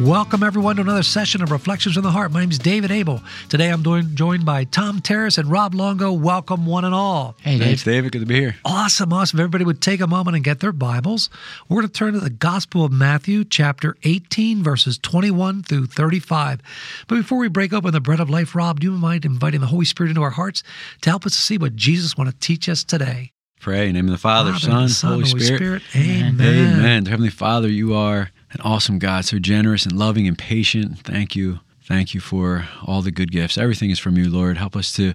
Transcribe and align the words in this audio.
Welcome, 0.00 0.42
everyone, 0.42 0.76
to 0.76 0.82
another 0.82 1.02
session 1.02 1.42
of 1.42 1.50
Reflections 1.50 1.94
from 1.94 2.04
the 2.04 2.10
Heart. 2.10 2.30
My 2.30 2.40
name 2.40 2.50
is 2.50 2.58
David 2.58 2.90
Abel. 2.90 3.22
Today 3.48 3.70
I'm 3.70 3.82
doing, 3.82 4.14
joined 4.14 4.44
by 4.44 4.64
Tom 4.64 5.00
Terrace 5.00 5.38
and 5.38 5.50
Rob 5.50 5.74
Longo. 5.74 6.12
Welcome, 6.12 6.66
one 6.66 6.84
and 6.84 6.94
all. 6.94 7.34
Hey, 7.40 7.58
Thanks, 7.58 7.82
David. 7.82 8.12
Good 8.12 8.18
to 8.18 8.26
be 8.26 8.38
here. 8.38 8.56
Awesome, 8.62 9.10
awesome. 9.10 9.40
Everybody 9.40 9.64
would 9.64 9.80
take 9.80 10.02
a 10.02 10.06
moment 10.06 10.34
and 10.34 10.44
get 10.44 10.60
their 10.60 10.72
Bibles. 10.72 11.30
We're 11.66 11.80
going 11.80 11.88
to 11.88 11.92
turn 11.94 12.12
to 12.12 12.20
the 12.20 12.28
Gospel 12.28 12.84
of 12.84 12.92
Matthew, 12.92 13.42
chapter 13.42 13.96
18, 14.02 14.62
verses 14.62 14.98
21 14.98 15.62
through 15.62 15.86
35. 15.86 16.60
But 17.08 17.14
before 17.14 17.38
we 17.38 17.48
break 17.48 17.72
open 17.72 17.92
the 17.92 18.00
bread 18.00 18.20
of 18.20 18.28
life, 18.28 18.54
Rob, 18.54 18.80
do 18.80 18.92
you 18.92 18.98
mind 18.98 19.24
inviting 19.24 19.62
the 19.62 19.68
Holy 19.68 19.86
Spirit 19.86 20.10
into 20.10 20.22
our 20.22 20.28
hearts 20.28 20.62
to 21.00 21.08
help 21.08 21.24
us 21.24 21.32
to 21.32 21.40
see 21.40 21.56
what 21.56 21.74
Jesus 21.74 22.18
want 22.18 22.28
to 22.28 22.36
teach 22.38 22.68
us 22.68 22.84
today? 22.84 23.32
Pray 23.60 23.88
in 23.88 23.94
the 23.94 24.02
name 24.02 24.08
of 24.08 24.12
the 24.12 24.18
Father, 24.18 24.52
Father, 24.52 24.60
Son, 24.60 24.82
the 24.82 24.88
Son, 24.90 25.12
Holy, 25.12 25.28
Holy 25.30 25.40
Spirit. 25.40 25.82
Spirit. 25.82 25.82
Amen. 25.96 26.78
Amen. 26.78 27.06
Heavenly 27.06 27.30
Father, 27.30 27.68
you 27.68 27.94
are 27.94 28.30
an 28.52 28.60
awesome 28.62 28.98
God, 28.98 29.24
so 29.24 29.38
generous 29.38 29.84
and 29.84 29.98
loving 29.98 30.26
and 30.26 30.38
patient. 30.38 30.98
Thank 31.00 31.34
you. 31.36 31.60
Thank 31.82 32.14
you 32.14 32.20
for 32.20 32.66
all 32.84 33.02
the 33.02 33.10
good 33.10 33.30
gifts. 33.30 33.56
Everything 33.58 33.90
is 33.90 33.98
from 33.98 34.16
you, 34.16 34.28
Lord. 34.28 34.58
Help 34.58 34.76
us 34.76 34.92
to 34.94 35.14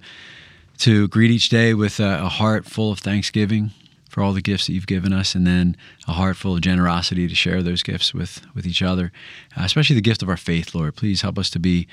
to 0.80 1.08
greet 1.10 1.30
each 1.30 1.50
day 1.50 1.74
with 1.76 2.00
a, 2.00 2.24
a 2.24 2.30
heart 2.30 2.66
full 2.66 2.92
of 2.92 3.00
thanksgiving 3.00 3.70
for 4.10 4.22
all 4.24 4.34
the 4.34 4.42
gifts 4.42 4.66
that 4.68 4.74
you've 4.74 4.88
given 4.88 5.14
us, 5.14 5.36
and 5.36 5.46
then 5.46 5.78
a 6.08 6.14
heart 6.14 6.36
full 6.36 6.56
of 6.56 6.62
generosity 6.62 7.28
to 7.28 7.36
share 7.36 7.62
those 7.62 7.84
gifts 7.84 8.14
with 8.14 8.42
with 8.54 8.66
each 8.66 8.82
other, 8.82 9.12
uh, 9.58 9.64
especially 9.64 9.96
the 9.96 10.02
gift 10.02 10.24
of 10.24 10.30
our 10.30 10.38
faith, 10.38 10.74
Lord. 10.74 10.96
Please 10.96 11.22
help 11.22 11.38
us 11.38 11.50
to 11.52 11.60
be 11.60 11.88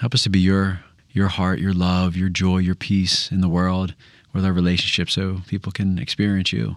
help 0.00 0.14
us 0.14 0.22
to 0.22 0.30
be 0.30 0.40
your 0.40 0.80
your 1.10 1.28
heart, 1.28 1.58
your 1.58 1.72
love, 1.72 2.16
your 2.16 2.28
joy, 2.28 2.58
your 2.58 2.74
peace 2.74 3.30
in 3.32 3.40
the 3.40 3.48
world 3.48 3.94
with 4.32 4.44
our 4.44 4.52
relationships, 4.52 5.14
so 5.14 5.40
people 5.46 5.72
can 5.72 5.98
experience 5.98 6.52
you 6.52 6.76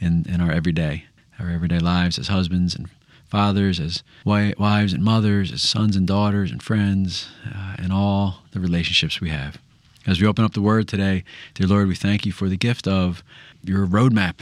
in 0.00 0.26
in 0.28 0.40
our 0.40 0.50
everyday 0.50 1.04
our 1.38 1.50
everyday 1.50 1.78
lives 1.78 2.18
as 2.18 2.28
husbands 2.28 2.74
and 2.74 2.88
fathers, 3.30 3.80
as 3.80 4.02
wives 4.24 4.92
and 4.92 5.02
mothers, 5.02 5.52
as 5.52 5.62
sons 5.62 5.96
and 5.96 6.06
daughters 6.06 6.50
and 6.50 6.62
friends, 6.62 7.28
uh, 7.46 7.76
and 7.78 7.92
all 7.92 8.42
the 8.52 8.60
relationships 8.60 9.20
we 9.20 9.30
have. 9.30 9.58
As 10.06 10.20
we 10.20 10.26
open 10.26 10.44
up 10.44 10.54
the 10.54 10.62
Word 10.62 10.88
today, 10.88 11.24
dear 11.54 11.68
Lord, 11.68 11.88
we 11.88 11.94
thank 11.94 12.26
you 12.26 12.32
for 12.32 12.48
the 12.48 12.56
gift 12.56 12.88
of 12.88 13.22
your 13.62 13.86
roadmap 13.86 14.40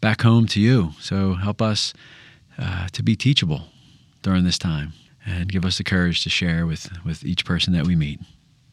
back 0.00 0.22
home 0.22 0.46
to 0.48 0.60
you. 0.60 0.92
So 1.00 1.34
help 1.34 1.60
us 1.60 1.92
uh, 2.58 2.88
to 2.92 3.02
be 3.02 3.16
teachable 3.16 3.64
during 4.22 4.44
this 4.44 4.58
time 4.58 4.92
and 5.26 5.50
give 5.50 5.64
us 5.64 5.78
the 5.78 5.84
courage 5.84 6.22
to 6.24 6.30
share 6.30 6.66
with, 6.66 6.90
with 7.04 7.24
each 7.24 7.44
person 7.44 7.72
that 7.72 7.86
we 7.86 7.96
meet 7.96 8.20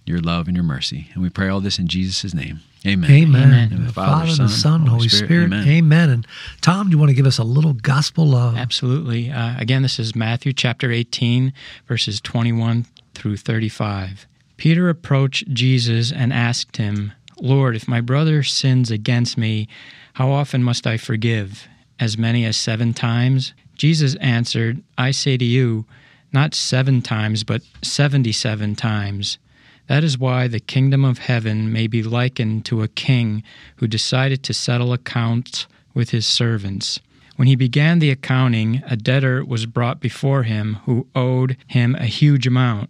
your 0.07 0.19
love 0.19 0.47
and 0.47 0.55
your 0.55 0.63
mercy. 0.63 1.09
And 1.13 1.21
we 1.21 1.29
pray 1.29 1.49
all 1.49 1.59
this 1.59 1.79
in 1.79 1.87
Jesus' 1.87 2.33
name. 2.33 2.61
Amen. 2.85 3.09
Amen. 3.11 3.43
Amen. 3.71 3.85
The 3.85 3.93
Father, 3.93 4.31
Son, 4.31 4.45
the 4.45 4.51
Son, 4.51 4.85
Holy 4.85 5.09
Spirit. 5.09 5.27
Spirit. 5.27 5.45
Amen. 5.45 5.67
Amen. 5.67 6.09
And 6.09 6.27
Tom, 6.61 6.87
do 6.87 6.91
you 6.91 6.97
want 6.97 7.09
to 7.09 7.15
give 7.15 7.25
us 7.25 7.37
a 7.37 7.43
little 7.43 7.73
gospel 7.73 8.25
love? 8.25 8.55
Absolutely. 8.55 9.31
Uh, 9.31 9.59
again, 9.59 9.81
this 9.81 9.99
is 9.99 10.15
Matthew 10.15 10.53
chapter 10.53 10.91
18, 10.91 11.51
verses 11.87 12.21
21 12.21 12.85
through 13.13 13.37
35. 13.37 14.27
Peter 14.57 14.89
approached 14.89 15.51
Jesus 15.53 16.11
and 16.11 16.31
asked 16.31 16.77
him, 16.77 17.11
Lord, 17.39 17.75
if 17.75 17.87
my 17.87 18.01
brother 18.01 18.43
sins 18.43 18.89
against 18.89 19.37
me, 19.37 19.67
how 20.13 20.31
often 20.31 20.63
must 20.63 20.87
I 20.87 20.97
forgive? 20.97 21.67
As 21.99 22.17
many 22.17 22.45
as 22.45 22.57
seven 22.57 22.93
times? 22.93 23.53
Jesus 23.75 24.15
answered, 24.15 24.81
I 24.97 25.11
say 25.11 25.37
to 25.37 25.45
you, 25.45 25.85
not 26.33 26.53
seven 26.53 27.01
times, 27.01 27.43
but 27.43 27.61
seventy 27.81 28.31
seven 28.31 28.75
times. 28.75 29.37
That 29.87 30.03
is 30.03 30.17
why 30.17 30.47
the 30.47 30.59
kingdom 30.59 31.05
of 31.05 31.19
heaven 31.19 31.71
may 31.71 31.87
be 31.87 32.03
likened 32.03 32.65
to 32.65 32.83
a 32.83 32.87
king 32.87 33.43
who 33.77 33.87
decided 33.87 34.43
to 34.43 34.53
settle 34.53 34.93
accounts 34.93 35.65
with 35.93 36.09
his 36.09 36.25
servants. 36.25 36.99
When 37.37 37.47
he 37.47 37.55
began 37.55 37.99
the 37.99 38.09
accounting, 38.09 38.83
a 38.87 38.97
debtor 38.97 39.45
was 39.45 39.65
brought 39.65 39.99
before 39.99 40.43
him 40.43 40.79
who 40.85 41.07
owed 41.15 41.55
him 41.67 41.95
a 41.95 42.05
huge 42.05 42.47
amount. 42.47 42.89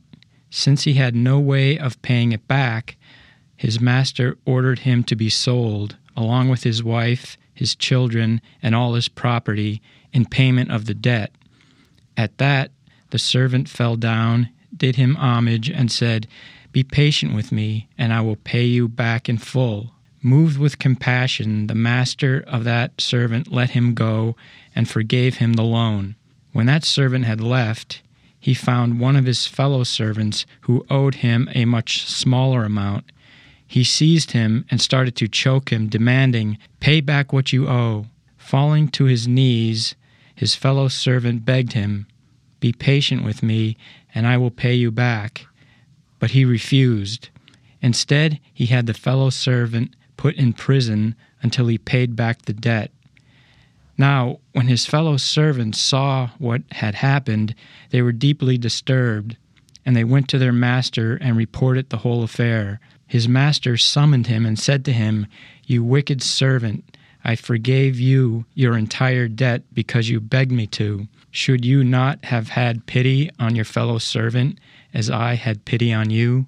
Since 0.49 0.83
he 0.83 0.93
had 0.93 1.15
no 1.15 1.39
way 1.39 1.77
of 1.77 2.01
paying 2.01 2.31
it 2.31 2.47
back, 2.47 2.95
his 3.55 3.79
master 3.79 4.37
ordered 4.45 4.79
him 4.79 5.03
to 5.03 5.15
be 5.15 5.29
sold, 5.29 5.97
along 6.15 6.49
with 6.49 6.63
his 6.63 6.83
wife, 6.83 7.37
his 7.53 7.75
children, 7.75 8.41
and 8.61 8.73
all 8.73 8.93
his 8.93 9.09
property, 9.09 9.81
in 10.13 10.25
payment 10.25 10.71
of 10.71 10.85
the 10.85 10.93
debt. 10.93 11.31
At 12.15 12.37
that, 12.37 12.71
the 13.09 13.19
servant 13.19 13.67
fell 13.67 13.97
down, 13.97 14.49
did 14.75 14.95
him 14.95 15.15
homage, 15.15 15.69
and 15.69 15.91
said, 15.91 16.27
be 16.77 16.83
patient 16.83 17.33
with 17.33 17.51
me, 17.51 17.89
and 17.97 18.13
I 18.13 18.21
will 18.21 18.35
pay 18.35 18.63
you 18.63 18.87
back 18.87 19.27
in 19.27 19.39
full. 19.39 19.95
Moved 20.21 20.59
with 20.59 20.77
compassion, 20.77 21.65
the 21.65 21.73
master 21.73 22.43
of 22.45 22.65
that 22.65 23.01
servant 23.01 23.51
let 23.51 23.71
him 23.71 23.95
go 23.95 24.35
and 24.75 24.87
forgave 24.87 25.37
him 25.37 25.53
the 25.53 25.63
loan. 25.63 26.15
When 26.51 26.67
that 26.67 26.83
servant 26.83 27.25
had 27.25 27.41
left, 27.41 28.03
he 28.39 28.53
found 28.53 28.99
one 28.99 29.15
of 29.15 29.25
his 29.25 29.47
fellow 29.47 29.83
servants 29.83 30.45
who 30.61 30.85
owed 30.87 31.15
him 31.15 31.49
a 31.55 31.65
much 31.65 32.05
smaller 32.05 32.63
amount. 32.63 33.05
He 33.65 33.83
seized 33.83 34.33
him 34.33 34.63
and 34.69 34.79
started 34.79 35.15
to 35.15 35.27
choke 35.27 35.71
him, 35.71 35.87
demanding, 35.87 36.59
Pay 36.79 37.01
back 37.01 37.33
what 37.33 37.51
you 37.51 37.67
owe. 37.67 38.05
Falling 38.37 38.89
to 38.89 39.05
his 39.05 39.27
knees, 39.27 39.95
his 40.35 40.53
fellow 40.53 40.89
servant 40.89 41.43
begged 41.43 41.73
him, 41.73 42.05
Be 42.59 42.71
patient 42.71 43.23
with 43.23 43.41
me, 43.41 43.77
and 44.13 44.27
I 44.27 44.37
will 44.37 44.51
pay 44.51 44.75
you 44.75 44.91
back 44.91 45.47
but 46.19 46.31
he 46.31 46.45
refused. 46.45 47.29
Instead, 47.81 48.39
he 48.53 48.67
had 48.67 48.85
the 48.85 48.93
fellow 48.93 49.29
servant 49.29 49.95
put 50.15 50.35
in 50.35 50.53
prison 50.53 51.15
until 51.41 51.67
he 51.67 51.77
paid 51.77 52.15
back 52.15 52.43
the 52.43 52.53
debt. 52.53 52.91
Now, 53.97 54.39
when 54.51 54.67
his 54.67 54.85
fellow 54.85 55.17
servants 55.17 55.79
saw 55.79 56.29
what 56.37 56.61
had 56.73 56.95
happened, 56.95 57.55
they 57.89 58.01
were 58.01 58.11
deeply 58.11 58.57
disturbed, 58.57 59.37
and 59.85 59.95
they 59.95 60.03
went 60.03 60.27
to 60.29 60.37
their 60.37 60.53
master 60.53 61.15
and 61.15 61.35
reported 61.35 61.89
the 61.89 61.97
whole 61.97 62.23
affair. 62.23 62.79
His 63.07 63.27
master 63.27 63.77
summoned 63.77 64.27
him 64.27 64.45
and 64.45 64.59
said 64.59 64.85
to 64.85 64.93
him, 64.93 65.27
You 65.65 65.83
wicked 65.83 66.21
servant, 66.21 66.95
I 67.23 67.35
forgave 67.35 67.99
you 67.99 68.45
your 68.53 68.77
entire 68.77 69.27
debt 69.27 69.63
because 69.73 70.09
you 70.09 70.19
begged 70.19 70.51
me 70.51 70.67
to. 70.67 71.07
Should 71.31 71.65
you 71.65 71.83
not 71.83 72.23
have 72.25 72.49
had 72.49 72.85
pity 72.85 73.29
on 73.39 73.55
your 73.55 73.65
fellow 73.65 73.97
servant 73.97 74.59
as 74.93 75.09
I 75.09 75.35
had 75.35 75.65
pity 75.65 75.93
on 75.93 76.09
you? 76.09 76.47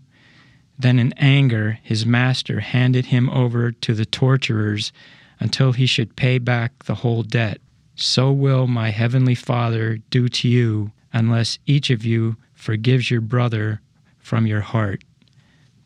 Then 0.78 0.98
in 0.98 1.14
anger 1.14 1.80
his 1.84 2.06
master 2.06 2.62
handed 2.62 3.08
him 3.08 3.30
over 3.30 3.72
to 3.72 3.94
the 3.94 4.06
torturers 4.06 4.92
until 5.40 5.74
he 5.74 5.86
should 5.86 6.16
pay 6.16 6.38
back 6.38 6.84
the 6.84 6.96
whole 6.96 7.24
debt. 7.24 7.60
So 7.96 8.32
will 8.32 8.68
my 8.68 8.92
heavenly 8.92 9.36
Father 9.36 9.98
do 10.10 10.30
to 10.30 10.48
you 10.48 10.92
unless 11.12 11.60
each 11.66 11.90
of 11.90 12.06
you 12.06 12.38
forgives 12.54 13.12
your 13.12 13.22
brother 13.22 13.82
from 14.18 14.48
your 14.48 14.62
heart. 14.62 15.04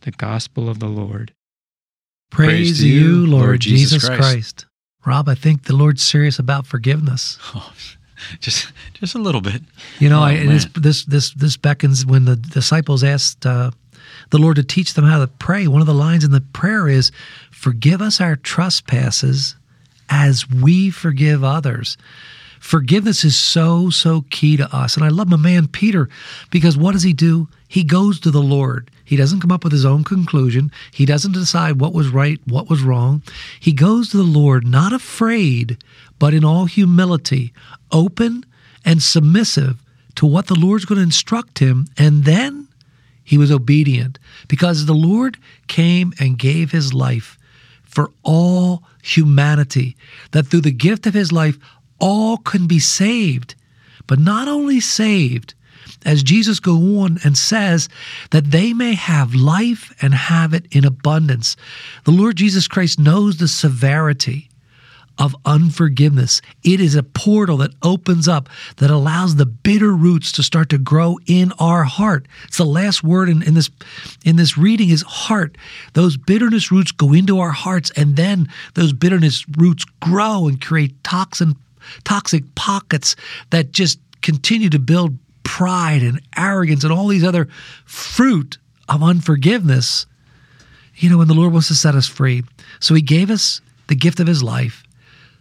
The 0.02 0.12
Gospel 0.12 0.70
of 0.70 0.80
the 0.80 0.88
Lord. 0.88 1.34
Praise, 2.30 2.50
Praise 2.50 2.80
to 2.80 2.90
you, 2.90 3.26
Lord, 3.26 3.44
Lord 3.46 3.60
Jesus 3.62 4.06
Christ. 4.06 4.22
Christ. 4.22 4.66
Rob, 5.06 5.30
I 5.30 5.36
think 5.36 5.64
the 5.64 5.76
Lord's 5.76 6.04
serious 6.04 6.40
about 6.40 6.68
forgiveness. 6.68 7.40
Oh, 7.56 7.72
Just 8.40 8.72
just 8.94 9.16
a 9.16 9.20
little 9.20 9.42
bit. 9.42 9.62
You 10.00 10.10
know, 10.10 10.20
oh, 10.20 10.24
I, 10.24 10.46
this 10.46 10.68
this 10.76 11.06
this 11.06 11.32
this 11.32 11.58
beckons 11.58 12.06
when 12.06 12.26
the 12.26 12.36
disciples 12.36 13.04
asked 13.04 13.46
uh, 13.46 13.72
the 14.30 14.38
Lord 14.38 14.56
to 14.58 14.64
teach 14.64 14.94
them 14.94 15.06
how 15.06 15.20
to 15.20 15.28
pray. 15.28 15.68
One 15.68 15.82
of 15.82 15.88
the 15.88 15.94
lines 15.94 16.24
in 16.24 16.32
the 16.32 16.42
prayer 16.42 16.88
is, 16.88 17.12
"Forgive 17.52 18.02
us 18.02 18.22
our 18.22 18.36
trespasses, 18.36 19.56
as 20.10 20.50
we 20.50 20.90
forgive 20.90 21.44
others." 21.44 21.98
Forgiveness 22.60 23.26
is 23.26 23.36
so, 23.36 23.90
so 23.90 24.22
key 24.30 24.56
to 24.56 24.74
us. 24.74 24.96
And 24.96 25.04
I 25.04 25.10
love 25.10 25.28
my 25.28 25.36
man 25.36 25.68
Peter 25.68 26.08
because 26.50 26.78
what 26.78 26.94
does 26.94 27.04
he 27.04 27.12
do? 27.12 27.50
He 27.68 27.84
goes 27.84 28.22
to 28.22 28.32
the 28.32 28.42
Lord. 28.42 28.90
He 29.06 29.16
doesn't 29.16 29.42
come 29.42 29.52
up 29.52 29.64
with 29.64 29.74
his 29.74 29.86
own 29.86 30.04
conclusion. 30.04 30.72
He 30.92 31.06
doesn't 31.06 31.34
decide 31.34 31.80
what 31.80 31.94
was 31.94 32.08
right, 32.10 32.40
what 32.46 32.70
was 32.70 32.82
wrong. 32.82 33.22
He 33.60 33.74
goes 33.74 34.10
to 34.10 34.18
the 34.18 34.24
Lord 34.24 34.66
not 34.66 34.94
afraid, 34.94 35.78
but 36.20 36.34
in 36.34 36.46
all 36.46 36.66
humility, 36.66 37.54
open 37.92 38.46
and 38.86 39.04
submissive 39.04 39.82
to 40.16 40.26
what 40.26 40.48
the 40.48 40.56
Lord's 40.56 40.86
going 40.86 40.98
to 40.98 41.04
instruct 41.04 41.60
him. 41.60 41.88
And 41.98 42.24
then 42.24 42.68
He 43.24 43.38
was 43.38 43.52
obedient 43.52 44.20
because 44.48 44.86
the 44.86 44.94
Lord 44.94 45.38
came 45.68 46.14
and 46.20 46.38
gave 46.38 46.72
his 46.72 46.94
life 46.94 47.38
for 47.84 48.12
all 48.24 48.84
humanity, 49.02 49.96
that 50.32 50.48
through 50.48 50.62
the 50.62 50.72
gift 50.72 51.06
of 51.06 51.14
his 51.14 51.32
life, 51.32 51.58
all 52.00 52.38
can 52.38 52.68
be 52.68 52.80
saved. 52.80 53.56
But 54.08 54.20
not 54.20 54.48
only 54.48 54.80
saved, 54.80 55.54
as 56.06 56.24
Jesus 56.24 56.60
go 56.60 57.00
on 57.02 57.20
and 57.24 57.38
says 57.38 57.90
that 58.32 58.52
they 58.52 58.74
may 58.74 58.94
have 58.94 59.36
life 59.36 59.94
and 60.02 60.14
have 60.14 60.54
it 60.54 60.66
in 60.72 60.86
abundance. 60.86 61.56
The 62.06 62.12
Lord 62.12 62.36
Jesus 62.36 62.68
Christ 62.68 63.00
knows 63.00 63.38
the 63.38 63.48
severity 63.48 64.50
of 65.18 65.36
unforgiveness. 65.46 66.42
It 66.64 66.80
is 66.80 66.96
a 66.96 67.04
portal 67.04 67.58
that 67.58 67.74
opens 67.84 68.28
up 68.28 68.50
that 68.78 68.90
allows 68.90 69.36
the 69.36 69.46
bitter 69.46 69.92
roots 69.92 70.32
to 70.34 70.44
start 70.44 70.70
to 70.70 70.78
grow 70.78 71.20
in 71.28 71.52
our 71.60 71.84
heart. 71.84 72.28
It's 72.46 72.58
the 72.58 72.66
last 72.66 73.04
word 73.04 73.30
in, 73.30 73.44
in 73.44 73.54
this 73.54 73.70
in 74.26 74.38
this 74.38 74.58
reading 74.58 74.90
is 74.90 75.04
heart. 75.04 75.58
Those 75.94 76.18
bitterness 76.18 76.72
roots 76.72 76.92
go 76.92 77.14
into 77.14 77.40
our 77.40 77.52
hearts, 77.52 77.92
and 77.96 78.16
then 78.16 78.50
those 78.74 78.94
bitterness 78.94 79.46
roots 79.58 79.86
grow 80.02 80.48
and 80.48 80.60
create 80.60 81.04
toxin 81.04 81.56
toxic 82.04 82.44
pockets 82.56 83.16
that 83.52 83.72
just 83.72 84.00
continue 84.22 84.70
to 84.70 84.80
build 84.80 85.18
pride 85.54 86.02
and 86.02 86.20
arrogance 86.36 86.84
and 86.84 86.92
all 86.92 87.08
these 87.08 87.24
other 87.24 87.48
fruit 87.86 88.58
of 88.90 89.04
unforgiveness. 89.04 90.08
You 90.96 91.12
know, 91.12 91.20
when 91.20 91.28
the 91.28 91.36
Lord 91.36 91.54
wants 91.54 91.68
to 91.68 91.76
set 91.76 91.94
us 91.94 92.08
free. 92.08 92.42
So 92.80 92.96
he 92.96 93.04
gave 93.04 93.30
us 93.30 93.62
the 93.86 93.96
gift 93.96 94.20
of 94.20 94.26
his 94.26 94.42
life 94.42 94.84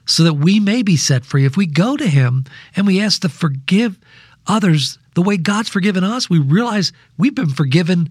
so 0.05 0.25
that 0.25 0.35
we 0.35 0.61
may 0.61 0.83
be 0.83 0.99
set 0.99 1.25
free. 1.25 1.47
If 1.47 1.57
we 1.57 1.65
go 1.65 1.97
to 1.97 2.07
Him 2.07 2.45
and 2.77 2.87
we 2.87 3.01
ask 3.01 3.23
to 3.23 3.31
forgive 3.31 3.99
others 4.47 4.99
the 5.15 5.23
way 5.23 5.39
God's 5.39 5.71
forgiven 5.71 6.05
us, 6.05 6.29
we 6.29 6.39
realize 6.39 6.93
we've 7.17 7.35
been 7.35 7.49
forgiven 7.49 8.11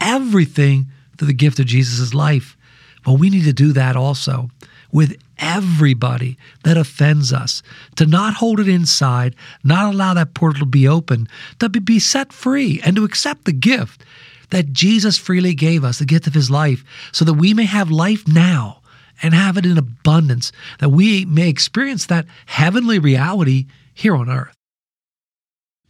everything 0.00 0.86
through 1.18 1.26
the 1.26 1.34
gift 1.34 1.58
of 1.58 1.66
Jesus' 1.66 2.14
life. 2.14 2.56
Well, 3.04 3.16
we 3.16 3.28
need 3.28 3.44
to 3.44 3.52
do 3.52 3.72
that 3.72 3.96
also 3.96 4.50
with 4.94 5.16
everybody 5.38 6.38
that 6.62 6.76
offends 6.76 7.32
us, 7.32 7.62
to 7.96 8.06
not 8.06 8.34
hold 8.34 8.60
it 8.60 8.68
inside, 8.68 9.34
not 9.64 9.92
allow 9.92 10.14
that 10.14 10.34
portal 10.34 10.60
to 10.60 10.66
be 10.66 10.86
open, 10.86 11.28
to 11.58 11.68
be 11.68 11.98
set 11.98 12.32
free 12.32 12.80
and 12.84 12.94
to 12.94 13.04
accept 13.04 13.44
the 13.44 13.52
gift 13.52 14.04
that 14.50 14.72
Jesus 14.72 15.18
freely 15.18 15.52
gave 15.52 15.82
us, 15.82 15.98
the 15.98 16.04
gift 16.04 16.28
of 16.28 16.34
His 16.34 16.48
life, 16.48 16.84
so 17.10 17.24
that 17.24 17.34
we 17.34 17.52
may 17.52 17.64
have 17.64 17.90
life 17.90 18.26
now 18.28 18.82
and 19.20 19.34
have 19.34 19.56
it 19.56 19.66
in 19.66 19.76
abundance, 19.76 20.52
that 20.78 20.90
we 20.90 21.24
may 21.24 21.48
experience 21.48 22.06
that 22.06 22.26
heavenly 22.46 23.00
reality 23.00 23.66
here 23.94 24.14
on 24.14 24.30
earth. 24.30 24.56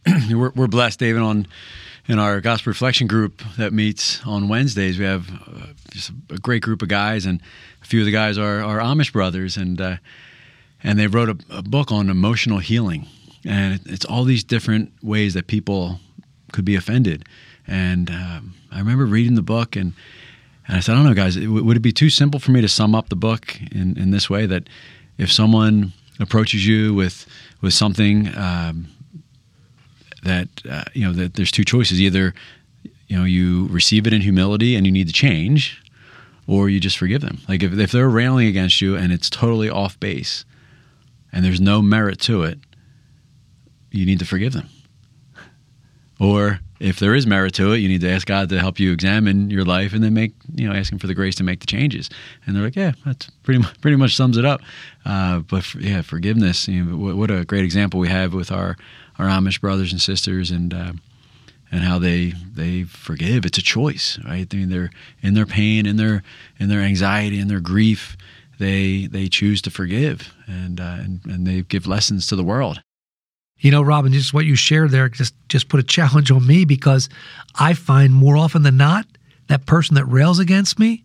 we're, 0.31 0.51
we're, 0.55 0.67
blessed, 0.67 0.99
David, 0.99 1.21
on 1.21 1.45
in 2.07 2.19
our 2.19 2.41
gospel 2.41 2.71
reflection 2.71 3.07
group 3.07 3.41
that 3.57 3.73
meets 3.73 4.25
on 4.25 4.47
Wednesdays. 4.47 4.99
We 4.99 5.05
have 5.05 5.29
uh, 5.29 5.67
just 5.91 6.11
a 6.29 6.37
great 6.37 6.61
group 6.61 6.81
of 6.81 6.87
guys, 6.87 7.25
and 7.25 7.41
a 7.81 7.85
few 7.85 8.01
of 8.01 8.05
the 8.05 8.11
guys 8.11 8.37
are, 8.37 8.61
are 8.61 8.79
Amish 8.79 9.11
brothers, 9.11 9.57
and 9.57 9.79
uh, 9.81 9.97
and 10.83 10.99
they 10.99 11.07
wrote 11.07 11.29
a, 11.29 11.37
a, 11.57 11.61
book 11.63 11.91
on 11.91 12.09
emotional 12.09 12.59
healing, 12.59 13.07
and 13.43 13.79
it's 13.85 14.05
all 14.05 14.23
these 14.23 14.43
different 14.43 14.91
ways 15.01 15.33
that 15.33 15.47
people 15.47 15.99
could 16.51 16.65
be 16.65 16.75
offended. 16.75 17.25
And 17.67 18.11
um, 18.11 18.53
I 18.71 18.79
remember 18.79 19.05
reading 19.05 19.35
the 19.35 19.41
book 19.41 19.75
and 19.75 19.93
and 20.67 20.77
I 20.77 20.79
said, 20.79 20.93
I 20.93 20.95
don't 20.95 21.05
know, 21.05 21.13
guys, 21.13 21.37
would 21.37 21.77
it 21.77 21.81
be 21.81 21.91
too 21.91 22.09
simple 22.09 22.39
for 22.39 22.51
me 22.51 22.61
to 22.61 22.67
sum 22.67 22.95
up 22.95 23.09
the 23.09 23.15
book 23.15 23.55
in, 23.71 23.97
in 23.97 24.09
this 24.09 24.29
way 24.29 24.47
that 24.47 24.67
if 25.17 25.31
someone 25.31 25.93
approaches 26.19 26.65
you 26.65 26.93
with 26.93 27.27
with 27.61 27.73
something 27.73 28.35
um, 28.35 28.87
that 30.25 30.49
uh, 30.69 30.83
you 30.93 31.05
know 31.05 31.13
that 31.13 31.35
there's 31.35 31.51
two 31.51 31.63
choices. 31.63 32.01
Either 32.01 32.33
you 33.07 33.17
know 33.17 33.23
you 33.23 33.67
receive 33.67 34.05
it 34.05 34.13
in 34.13 34.21
humility 34.21 34.75
and 34.75 34.85
you 34.85 34.91
need 34.91 35.07
to 35.07 35.13
change 35.13 35.81
or 36.47 36.69
you 36.69 36.79
just 36.79 36.97
forgive 36.97 37.21
them. 37.21 37.39
Like 37.47 37.63
if, 37.63 37.73
if 37.73 37.91
they're 37.91 38.09
railing 38.09 38.47
against 38.47 38.81
you 38.81 38.95
and 38.95 39.11
it's 39.11 39.29
totally 39.29 39.69
off 39.69 39.99
base 39.99 40.45
and 41.31 41.43
there's 41.43 41.61
no 41.61 41.81
merit 41.81 42.19
to 42.21 42.43
it 42.43 42.59
you 43.95 44.05
need 44.05 44.19
to 44.19 44.25
forgive 44.25 44.53
them. 44.53 44.69
Or 46.19 46.59
if 46.79 46.99
there 46.99 47.15
is 47.15 47.25
merit 47.25 47.53
to 47.55 47.71
it, 47.71 47.77
you 47.77 47.87
need 47.87 48.01
to 48.01 48.09
ask 48.09 48.27
God 48.27 48.49
to 48.49 48.59
help 48.59 48.79
you 48.79 48.91
examine 48.91 49.49
your 49.49 49.63
life 49.63 49.93
and 49.93 50.03
then 50.03 50.13
make, 50.13 50.33
you 50.53 50.67
know, 50.67 50.75
asking 50.75 50.99
for 50.99 51.07
the 51.07 51.13
grace 51.13 51.35
to 51.35 51.43
make 51.43 51.61
the 51.61 51.65
changes. 51.65 52.09
And 52.45 52.55
they're 52.55 52.63
like, 52.63 52.75
yeah, 52.75 52.93
that's 53.05 53.29
pretty 53.43 53.59
much, 53.59 53.79
pretty 53.81 53.97
much 53.97 54.15
sums 54.15 54.37
it 54.37 54.45
up. 54.45 54.61
Uh, 55.05 55.39
but 55.39 55.63
for, 55.63 55.79
yeah, 55.79 56.01
forgiveness, 56.01 56.67
you 56.67 56.83
know, 56.83 56.97
what, 56.97 57.15
what, 57.15 57.31
a 57.31 57.45
great 57.45 57.63
example 57.63 57.99
we 57.99 58.09
have 58.09 58.33
with 58.33 58.51
our, 58.51 58.75
our 59.17 59.27
Amish 59.27 59.61
brothers 59.61 59.91
and 59.91 60.01
sisters 60.01 60.51
and, 60.51 60.73
uh, 60.73 60.93
and 61.71 61.83
how 61.83 61.99
they 61.99 62.33
they 62.53 62.83
forgive. 62.83 63.45
It's 63.45 63.57
a 63.57 63.61
choice, 63.61 64.19
right? 64.25 64.47
I 64.51 64.55
mean, 64.55 64.69
they're 64.69 64.91
in 65.21 65.33
their 65.33 65.45
pain, 65.45 65.85
in 65.85 65.97
their 65.97 66.23
in 66.57 66.69
their 66.69 66.81
anxiety, 66.81 67.39
in 67.39 67.47
their 67.47 67.59
grief. 67.59 68.15
They 68.59 69.07
they 69.07 69.27
choose 69.27 69.61
to 69.63 69.71
forgive, 69.71 70.33
and 70.47 70.79
uh, 70.79 70.97
and 70.99 71.19
and 71.25 71.45
they 71.45 71.63
give 71.63 71.87
lessons 71.87 72.27
to 72.27 72.35
the 72.35 72.43
world. 72.43 72.81
You 73.59 73.71
know, 73.71 73.81
Robin, 73.81 74.11
just 74.11 74.33
what 74.33 74.45
you 74.45 74.55
shared 74.55 74.91
there 74.91 75.09
just 75.09 75.33
just 75.47 75.69
put 75.69 75.79
a 75.79 75.83
challenge 75.83 76.31
on 76.31 76.45
me 76.45 76.65
because 76.65 77.09
I 77.55 77.73
find 77.73 78.13
more 78.13 78.37
often 78.37 78.63
than 78.63 78.77
not 78.77 79.05
that 79.47 79.65
person 79.65 79.95
that 79.95 80.05
rails 80.05 80.39
against 80.39 80.79
me, 80.79 81.03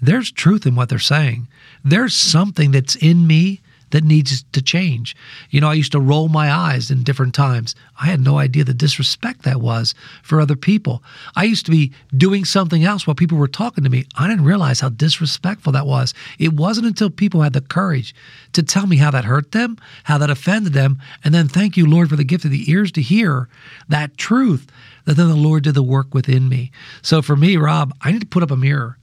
there's 0.00 0.30
truth 0.30 0.66
in 0.66 0.74
what 0.74 0.88
they're 0.88 0.98
saying. 0.98 1.48
There's 1.84 2.14
something 2.14 2.70
that's 2.70 2.96
in 2.96 3.26
me 3.26 3.60
that 3.90 4.04
needs 4.04 4.42
to 4.52 4.62
change. 4.62 5.16
You 5.50 5.60
know, 5.60 5.68
I 5.68 5.74
used 5.74 5.92
to 5.92 6.00
roll 6.00 6.28
my 6.28 6.52
eyes 6.52 6.90
in 6.90 7.02
different 7.02 7.34
times. 7.34 7.74
I 8.00 8.06
had 8.06 8.20
no 8.20 8.38
idea 8.38 8.64
the 8.64 8.74
disrespect 8.74 9.42
that 9.42 9.60
was 9.60 9.94
for 10.22 10.40
other 10.40 10.56
people. 10.56 11.02
I 11.36 11.44
used 11.44 11.64
to 11.66 11.70
be 11.70 11.92
doing 12.16 12.44
something 12.44 12.84
else 12.84 13.06
while 13.06 13.14
people 13.14 13.38
were 13.38 13.48
talking 13.48 13.84
to 13.84 13.90
me. 13.90 14.04
I 14.16 14.28
didn't 14.28 14.44
realize 14.44 14.80
how 14.80 14.88
disrespectful 14.88 15.72
that 15.72 15.86
was. 15.86 16.14
It 16.38 16.52
wasn't 16.52 16.88
until 16.88 17.10
people 17.10 17.42
had 17.42 17.52
the 17.52 17.60
courage 17.60 18.14
to 18.54 18.62
tell 18.62 18.86
me 18.86 18.96
how 18.96 19.10
that 19.12 19.24
hurt 19.24 19.52
them, 19.52 19.78
how 20.04 20.18
that 20.18 20.30
offended 20.30 20.72
them, 20.72 21.00
and 21.24 21.32
then 21.32 21.48
thank 21.48 21.76
you, 21.76 21.86
Lord, 21.86 22.08
for 22.08 22.16
the 22.16 22.24
gift 22.24 22.44
of 22.44 22.50
the 22.50 22.70
ears 22.70 22.90
to 22.92 23.02
hear 23.02 23.48
that 23.88 24.16
truth 24.16 24.66
that 25.04 25.14
then 25.16 25.28
the 25.28 25.36
Lord 25.36 25.62
did 25.62 25.74
the 25.74 25.82
work 25.82 26.12
within 26.12 26.48
me. 26.48 26.72
So 27.00 27.22
for 27.22 27.36
me, 27.36 27.56
Rob, 27.56 27.94
I 28.02 28.12
need 28.12 28.20
to 28.20 28.26
put 28.26 28.42
up 28.42 28.50
a 28.50 28.56
mirror 28.56 28.98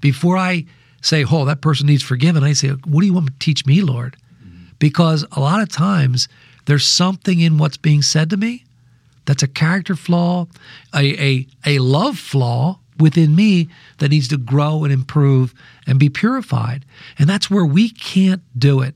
before 0.00 0.36
I 0.36 0.66
say, 1.02 1.24
oh, 1.30 1.44
that 1.44 1.60
person 1.60 1.86
needs 1.86 2.02
forgiven. 2.02 2.42
I 2.42 2.54
say, 2.54 2.70
what 2.70 3.00
do 3.00 3.06
you 3.06 3.12
want 3.12 3.26
to 3.26 3.38
teach 3.38 3.66
me, 3.66 3.82
Lord? 3.82 4.16
Mm-hmm. 4.42 4.64
Because 4.78 5.26
a 5.32 5.40
lot 5.40 5.60
of 5.60 5.68
times 5.68 6.28
there's 6.64 6.86
something 6.86 7.40
in 7.40 7.58
what's 7.58 7.76
being 7.76 8.02
said 8.02 8.30
to 8.30 8.36
me 8.36 8.64
that's 9.24 9.42
a 9.42 9.48
character 9.48 9.94
flaw, 9.94 10.46
a, 10.94 11.22
a, 11.22 11.46
a 11.66 11.78
love 11.78 12.18
flaw 12.18 12.78
within 12.98 13.34
me 13.34 13.68
that 13.98 14.10
needs 14.10 14.28
to 14.28 14.36
grow 14.36 14.84
and 14.84 14.92
improve 14.92 15.54
and 15.86 15.98
be 15.98 16.08
purified. 16.08 16.84
And 17.18 17.28
that's 17.28 17.50
where 17.50 17.64
we 17.64 17.90
can't 17.90 18.42
do 18.58 18.80
it 18.80 18.94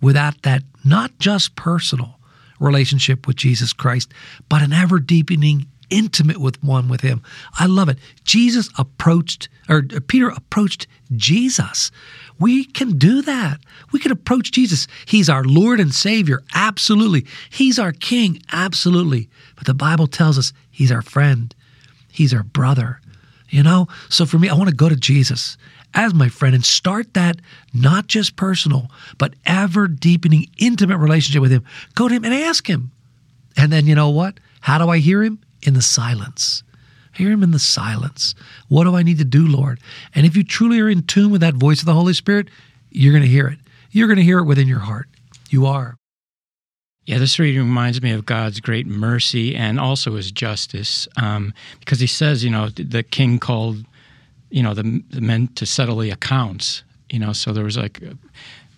without 0.00 0.42
that 0.42 0.62
not 0.84 1.18
just 1.18 1.56
personal 1.56 2.18
relationship 2.60 3.26
with 3.26 3.36
Jesus 3.36 3.72
Christ, 3.72 4.12
but 4.48 4.62
an 4.62 4.72
ever 4.72 4.98
deepening 4.98 5.66
intimate 5.90 6.38
with 6.38 6.62
one 6.62 6.88
with 6.88 7.00
him. 7.00 7.22
I 7.58 7.66
love 7.66 7.88
it. 7.88 7.98
Jesus 8.24 8.70
approached, 8.78 9.48
or 9.68 9.82
Peter 9.82 10.28
approached 10.28 10.86
Jesus. 11.16 11.90
We 12.38 12.64
can 12.64 12.98
do 12.98 13.22
that. 13.22 13.58
We 13.92 13.98
can 13.98 14.12
approach 14.12 14.52
Jesus. 14.52 14.86
He's 15.06 15.28
our 15.28 15.44
Lord 15.44 15.80
and 15.80 15.92
Savior. 15.92 16.42
Absolutely. 16.54 17.26
He's 17.50 17.78
our 17.78 17.92
King. 17.92 18.42
Absolutely. 18.52 19.28
But 19.56 19.66
the 19.66 19.74
Bible 19.74 20.06
tells 20.06 20.38
us 20.38 20.52
He's 20.70 20.92
our 20.92 21.02
friend. 21.02 21.54
He's 22.10 22.32
our 22.32 22.44
brother. 22.44 23.00
You 23.48 23.62
know? 23.62 23.88
So 24.08 24.26
for 24.26 24.38
me, 24.38 24.48
I 24.48 24.54
want 24.54 24.70
to 24.70 24.76
go 24.76 24.88
to 24.88 24.96
Jesus 24.96 25.56
as 25.94 26.14
my 26.14 26.28
friend 26.28 26.54
and 26.54 26.64
start 26.64 27.14
that 27.14 27.40
not 27.72 28.06
just 28.06 28.36
personal, 28.36 28.90
but 29.16 29.34
ever 29.46 29.88
deepening, 29.88 30.46
intimate 30.58 30.98
relationship 30.98 31.42
with 31.42 31.50
Him. 31.50 31.64
Go 31.94 32.08
to 32.08 32.14
Him 32.14 32.24
and 32.24 32.34
ask 32.34 32.68
Him. 32.68 32.92
And 33.56 33.72
then 33.72 33.86
you 33.86 33.94
know 33.94 34.10
what? 34.10 34.38
How 34.60 34.78
do 34.78 34.88
I 34.88 34.98
hear 34.98 35.22
Him? 35.22 35.40
In 35.62 35.74
the 35.74 35.82
silence. 35.82 36.62
Hear 37.14 37.30
him 37.30 37.42
in 37.42 37.50
the 37.50 37.58
silence. 37.58 38.34
What 38.68 38.84
do 38.84 38.94
I 38.94 39.02
need 39.02 39.18
to 39.18 39.24
do, 39.24 39.46
Lord? 39.46 39.80
And 40.14 40.24
if 40.24 40.36
you 40.36 40.44
truly 40.44 40.78
are 40.80 40.88
in 40.88 41.02
tune 41.02 41.30
with 41.30 41.40
that 41.40 41.54
voice 41.54 41.80
of 41.80 41.86
the 41.86 41.94
Holy 41.94 42.12
Spirit, 42.14 42.48
you're 42.90 43.12
going 43.12 43.24
to 43.24 43.28
hear 43.28 43.48
it. 43.48 43.58
You're 43.90 44.06
going 44.06 44.18
to 44.18 44.22
hear 44.22 44.38
it 44.38 44.44
within 44.44 44.68
your 44.68 44.78
heart. 44.80 45.08
You 45.50 45.66
are. 45.66 45.96
Yeah, 47.06 47.18
this 47.18 47.38
reading 47.38 47.62
reminds 47.62 48.02
me 48.02 48.12
of 48.12 48.26
God's 48.26 48.60
great 48.60 48.86
mercy 48.86 49.56
and 49.56 49.80
also 49.80 50.14
His 50.14 50.30
justice, 50.30 51.08
um, 51.16 51.54
because 51.80 52.00
He 52.00 52.06
says, 52.06 52.44
you 52.44 52.50
know, 52.50 52.68
the 52.68 53.02
king 53.02 53.38
called, 53.38 53.84
you 54.50 54.62
know, 54.62 54.74
the, 54.74 55.02
the 55.08 55.22
men 55.22 55.48
to 55.54 55.64
settle 55.64 55.96
the 55.96 56.10
accounts. 56.10 56.84
You 57.10 57.18
know, 57.18 57.32
so 57.32 57.54
there 57.54 57.64
was 57.64 57.78
like 57.78 58.02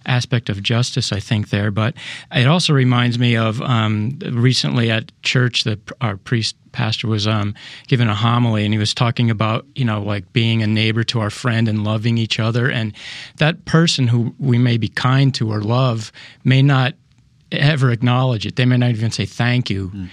aspect 0.06 0.48
of 0.48 0.62
justice, 0.62 1.12
I 1.12 1.20
think, 1.20 1.50
there. 1.50 1.70
But 1.70 1.94
it 2.32 2.46
also 2.46 2.72
reminds 2.72 3.18
me 3.18 3.36
of 3.36 3.60
um, 3.62 4.18
recently 4.30 4.90
at 4.90 5.12
church, 5.22 5.64
the, 5.64 5.78
our 6.00 6.16
priest 6.16 6.56
pastor 6.72 7.08
was 7.08 7.26
um, 7.26 7.54
giving 7.88 8.08
a 8.08 8.14
homily, 8.14 8.64
and 8.64 8.72
he 8.72 8.78
was 8.78 8.94
talking 8.94 9.30
about 9.30 9.66
you 9.74 9.84
know 9.84 10.02
like 10.02 10.32
being 10.32 10.62
a 10.62 10.66
neighbor 10.66 11.04
to 11.04 11.20
our 11.20 11.30
friend 11.30 11.68
and 11.68 11.84
loving 11.84 12.18
each 12.18 12.38
other, 12.38 12.70
and 12.70 12.92
that 13.36 13.64
person 13.64 14.08
who 14.08 14.34
we 14.38 14.58
may 14.58 14.76
be 14.76 14.88
kind 14.88 15.34
to 15.34 15.50
or 15.50 15.60
love 15.60 16.12
may 16.44 16.62
not 16.62 16.94
ever 17.52 17.90
acknowledge 17.90 18.46
it. 18.46 18.56
They 18.56 18.64
may 18.64 18.76
not 18.76 18.90
even 18.90 19.10
say 19.10 19.26
thank 19.26 19.70
you. 19.70 19.90
Mm. 19.90 20.08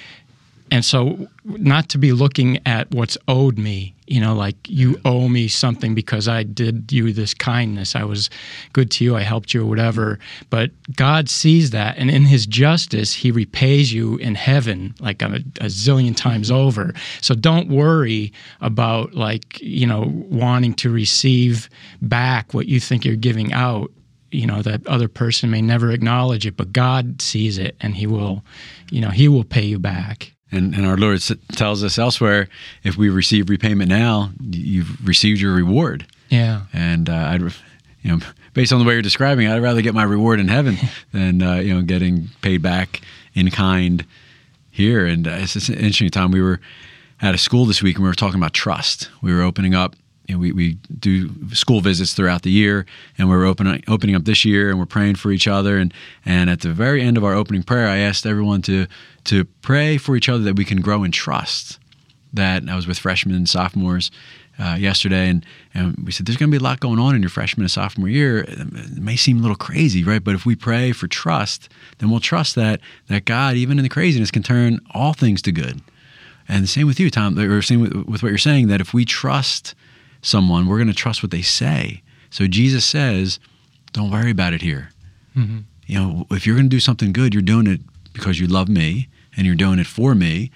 And 0.71 0.83
so 0.83 1.27
not 1.43 1.89
to 1.89 1.97
be 1.97 2.11
looking 2.11 2.59
at 2.65 2.91
what's 2.91 3.17
owed 3.27 3.57
me 3.57 3.93
you 4.05 4.21
know 4.21 4.33
like 4.33 4.55
you 4.67 4.93
mm-hmm. 4.93 5.07
owe 5.07 5.27
me 5.27 5.47
something 5.47 5.93
because 5.93 6.27
i 6.27 6.43
did 6.43 6.91
you 6.91 7.07
this 7.17 7.33
kindness. 7.33 7.95
I 7.95 8.03
was 8.03 8.29
good 8.73 8.91
to 8.91 9.03
you. 9.03 9.15
I 9.15 9.21
helped 9.21 9.53
you 9.53 9.63
or 9.63 9.65
whatever. 9.65 10.19
But 10.49 10.71
god 10.95 11.29
sees 11.29 11.71
that 11.71 11.97
and 11.97 12.09
in 12.09 12.23
his 12.23 12.45
justice 12.45 13.13
he 13.13 13.31
repays 13.31 13.93
you 13.93 14.17
in 14.17 14.35
heaven 14.35 14.95
like 14.99 15.21
a, 15.21 15.35
a 15.59 15.67
zillion 15.67 16.15
times 16.15 16.49
mm-hmm. 16.49 16.67
over. 16.67 16.93
So 17.21 17.35
don't 17.35 17.69
worry 17.69 18.31
about 18.61 19.13
like 19.13 19.59
you 19.61 19.87
know 19.87 20.11
wanting 20.29 20.73
to 20.75 20.89
receive 20.89 21.69
back 22.01 22.53
what 22.53 22.67
you 22.67 22.79
think 22.79 23.05
you're 23.05 23.15
giving 23.15 23.53
out 23.53 23.91
you 24.31 24.45
know 24.45 24.61
that 24.61 24.85
other 24.87 25.07
person 25.07 25.49
may 25.49 25.61
never 25.61 25.89
acknowledge 25.89 26.45
it 26.45 26.57
but 26.57 26.73
god 26.73 27.21
sees 27.21 27.57
it 27.57 27.77
and 27.79 27.95
he 27.95 28.05
will 28.05 28.43
you 28.91 28.99
know 28.99 29.09
he 29.09 29.29
will 29.29 29.45
pay 29.45 29.63
you 29.63 29.79
back 29.79 30.33
and, 30.51 30.73
and 30.73 30.85
our 30.85 30.97
Lord 30.97 31.21
tells 31.51 31.83
us 31.83 31.97
elsewhere, 31.97 32.47
if 32.83 32.95
we 32.97 33.09
receive 33.09 33.49
repayment 33.49 33.89
now, 33.89 34.31
you've 34.49 35.05
received 35.05 35.41
your 35.41 35.53
reward. 35.53 36.05
Yeah. 36.29 36.63
And 36.73 37.09
uh, 37.09 37.13
I'd, 37.13 37.41
you 38.01 38.11
know, 38.11 38.19
based 38.53 38.71
on 38.71 38.79
the 38.79 38.85
way 38.85 38.93
you're 38.93 39.01
describing, 39.01 39.47
it, 39.47 39.51
I'd 39.51 39.61
rather 39.61 39.81
get 39.81 39.93
my 39.93 40.03
reward 40.03 40.39
in 40.39 40.47
heaven 40.47 40.77
than 41.11 41.41
uh, 41.41 41.55
you 41.55 41.73
know 41.73 41.81
getting 41.81 42.29
paid 42.41 42.61
back 42.61 43.01
in 43.33 43.51
kind 43.51 44.05
here. 44.71 45.05
And 45.05 45.27
uh, 45.27 45.31
it's, 45.31 45.55
it's 45.55 45.69
an 45.69 45.75
interesting 45.75 46.09
time. 46.09 46.31
We 46.31 46.41
were 46.41 46.59
at 47.21 47.35
a 47.35 47.37
school 47.37 47.65
this 47.65 47.81
week 47.81 47.95
and 47.95 48.03
we 48.03 48.09
were 48.09 48.15
talking 48.15 48.39
about 48.39 48.53
trust. 48.53 49.09
We 49.21 49.33
were 49.33 49.41
opening 49.41 49.75
up 49.75 49.95
you 50.27 50.35
know, 50.35 50.39
we, 50.39 50.51
we 50.51 50.73
do 50.99 51.29
school 51.55 51.79
visits 51.79 52.13
throughout 52.13 52.41
the 52.41 52.51
year 52.51 52.85
and 53.17 53.29
we're 53.29 53.45
opening 53.45 53.83
opening 53.87 54.15
up 54.15 54.25
this 54.25 54.43
year 54.43 54.69
and 54.69 54.77
we're 54.77 54.85
praying 54.85 55.15
for 55.15 55.31
each 55.31 55.47
other. 55.47 55.77
And 55.77 55.93
and 56.25 56.49
at 56.49 56.61
the 56.61 56.73
very 56.73 57.01
end 57.01 57.17
of 57.17 57.23
our 57.23 57.33
opening 57.33 57.63
prayer 57.63 57.87
I 57.87 57.97
asked 57.97 58.25
everyone 58.25 58.61
to 58.63 58.87
to 59.25 59.45
pray 59.61 59.97
for 59.97 60.15
each 60.15 60.29
other 60.29 60.43
that 60.43 60.55
we 60.55 60.65
can 60.65 60.81
grow 60.81 61.03
in 61.03 61.11
trust. 61.11 61.79
That 62.33 62.67
I 62.69 62.75
was 62.75 62.87
with 62.87 62.99
freshmen 62.99 63.35
and 63.35 63.47
sophomores 63.47 64.11
uh, 64.59 64.75
yesterday 64.77 65.29
and, 65.29 65.45
and 65.73 65.95
we 66.03 66.11
said 66.11 66.25
there's 66.25 66.37
going 66.37 66.51
to 66.51 66.57
be 66.57 66.61
a 66.61 66.63
lot 66.63 66.79
going 66.79 66.99
on 66.99 67.15
in 67.15 67.21
your 67.21 67.29
freshman 67.29 67.63
and 67.63 67.71
sophomore 67.71 68.09
year. 68.09 68.39
It 68.39 68.97
may 68.97 69.15
seem 69.15 69.37
a 69.37 69.41
little 69.41 69.55
crazy 69.55 70.03
right? 70.03 70.23
But 70.23 70.35
if 70.35 70.45
we 70.45 70.55
pray 70.55 70.91
for 70.91 71.07
trust 71.07 71.69
then 71.99 72.09
we'll 72.09 72.19
trust 72.19 72.55
that 72.55 72.81
that 73.07 73.23
God 73.23 73.55
even 73.55 73.79
in 73.79 73.83
the 73.83 73.89
craziness 73.89 74.31
can 74.31 74.43
turn 74.43 74.81
all 74.91 75.13
things 75.13 75.41
to 75.43 75.53
good. 75.53 75.81
And 76.49 76.63
the 76.63 76.67
same 76.67 76.85
with 76.85 76.99
you 76.99 77.09
Tom 77.09 77.39
or 77.39 77.61
same 77.61 77.79
with, 77.79 77.93
with 77.93 78.23
what 78.23 78.29
you're 78.29 78.37
saying 78.37 78.67
that 78.67 78.81
if 78.81 78.93
we 78.93 79.05
trust 79.05 79.73
someone, 80.21 80.67
we're 80.67 80.77
going 80.77 80.87
to 80.87 80.93
trust 80.93 81.23
what 81.23 81.31
they 81.31 81.41
say. 81.41 82.01
So 82.29 82.47
Jesus 82.47 82.85
says, 82.85 83.39
don't 83.93 84.11
worry 84.11 84.31
about 84.31 84.53
it 84.53 84.61
here. 84.61 84.89
Mm-hmm. 85.35 85.59
You 85.85 85.99
know, 85.99 86.27
if 86.31 86.45
you're 86.45 86.55
going 86.55 86.69
to 86.69 86.75
do 86.75 86.79
something 86.79 87.13
good, 87.13 87.33
you're 87.33 87.41
doing 87.41 87.67
it 87.67 87.81
because 88.13 88.39
you 88.39 88.47
love 88.47 88.67
me 88.67 89.07
and 89.35 89.45
you're 89.45 89.55
doing 89.55 89.79
it 89.79 89.87
for 89.87 90.15
me. 90.15 90.51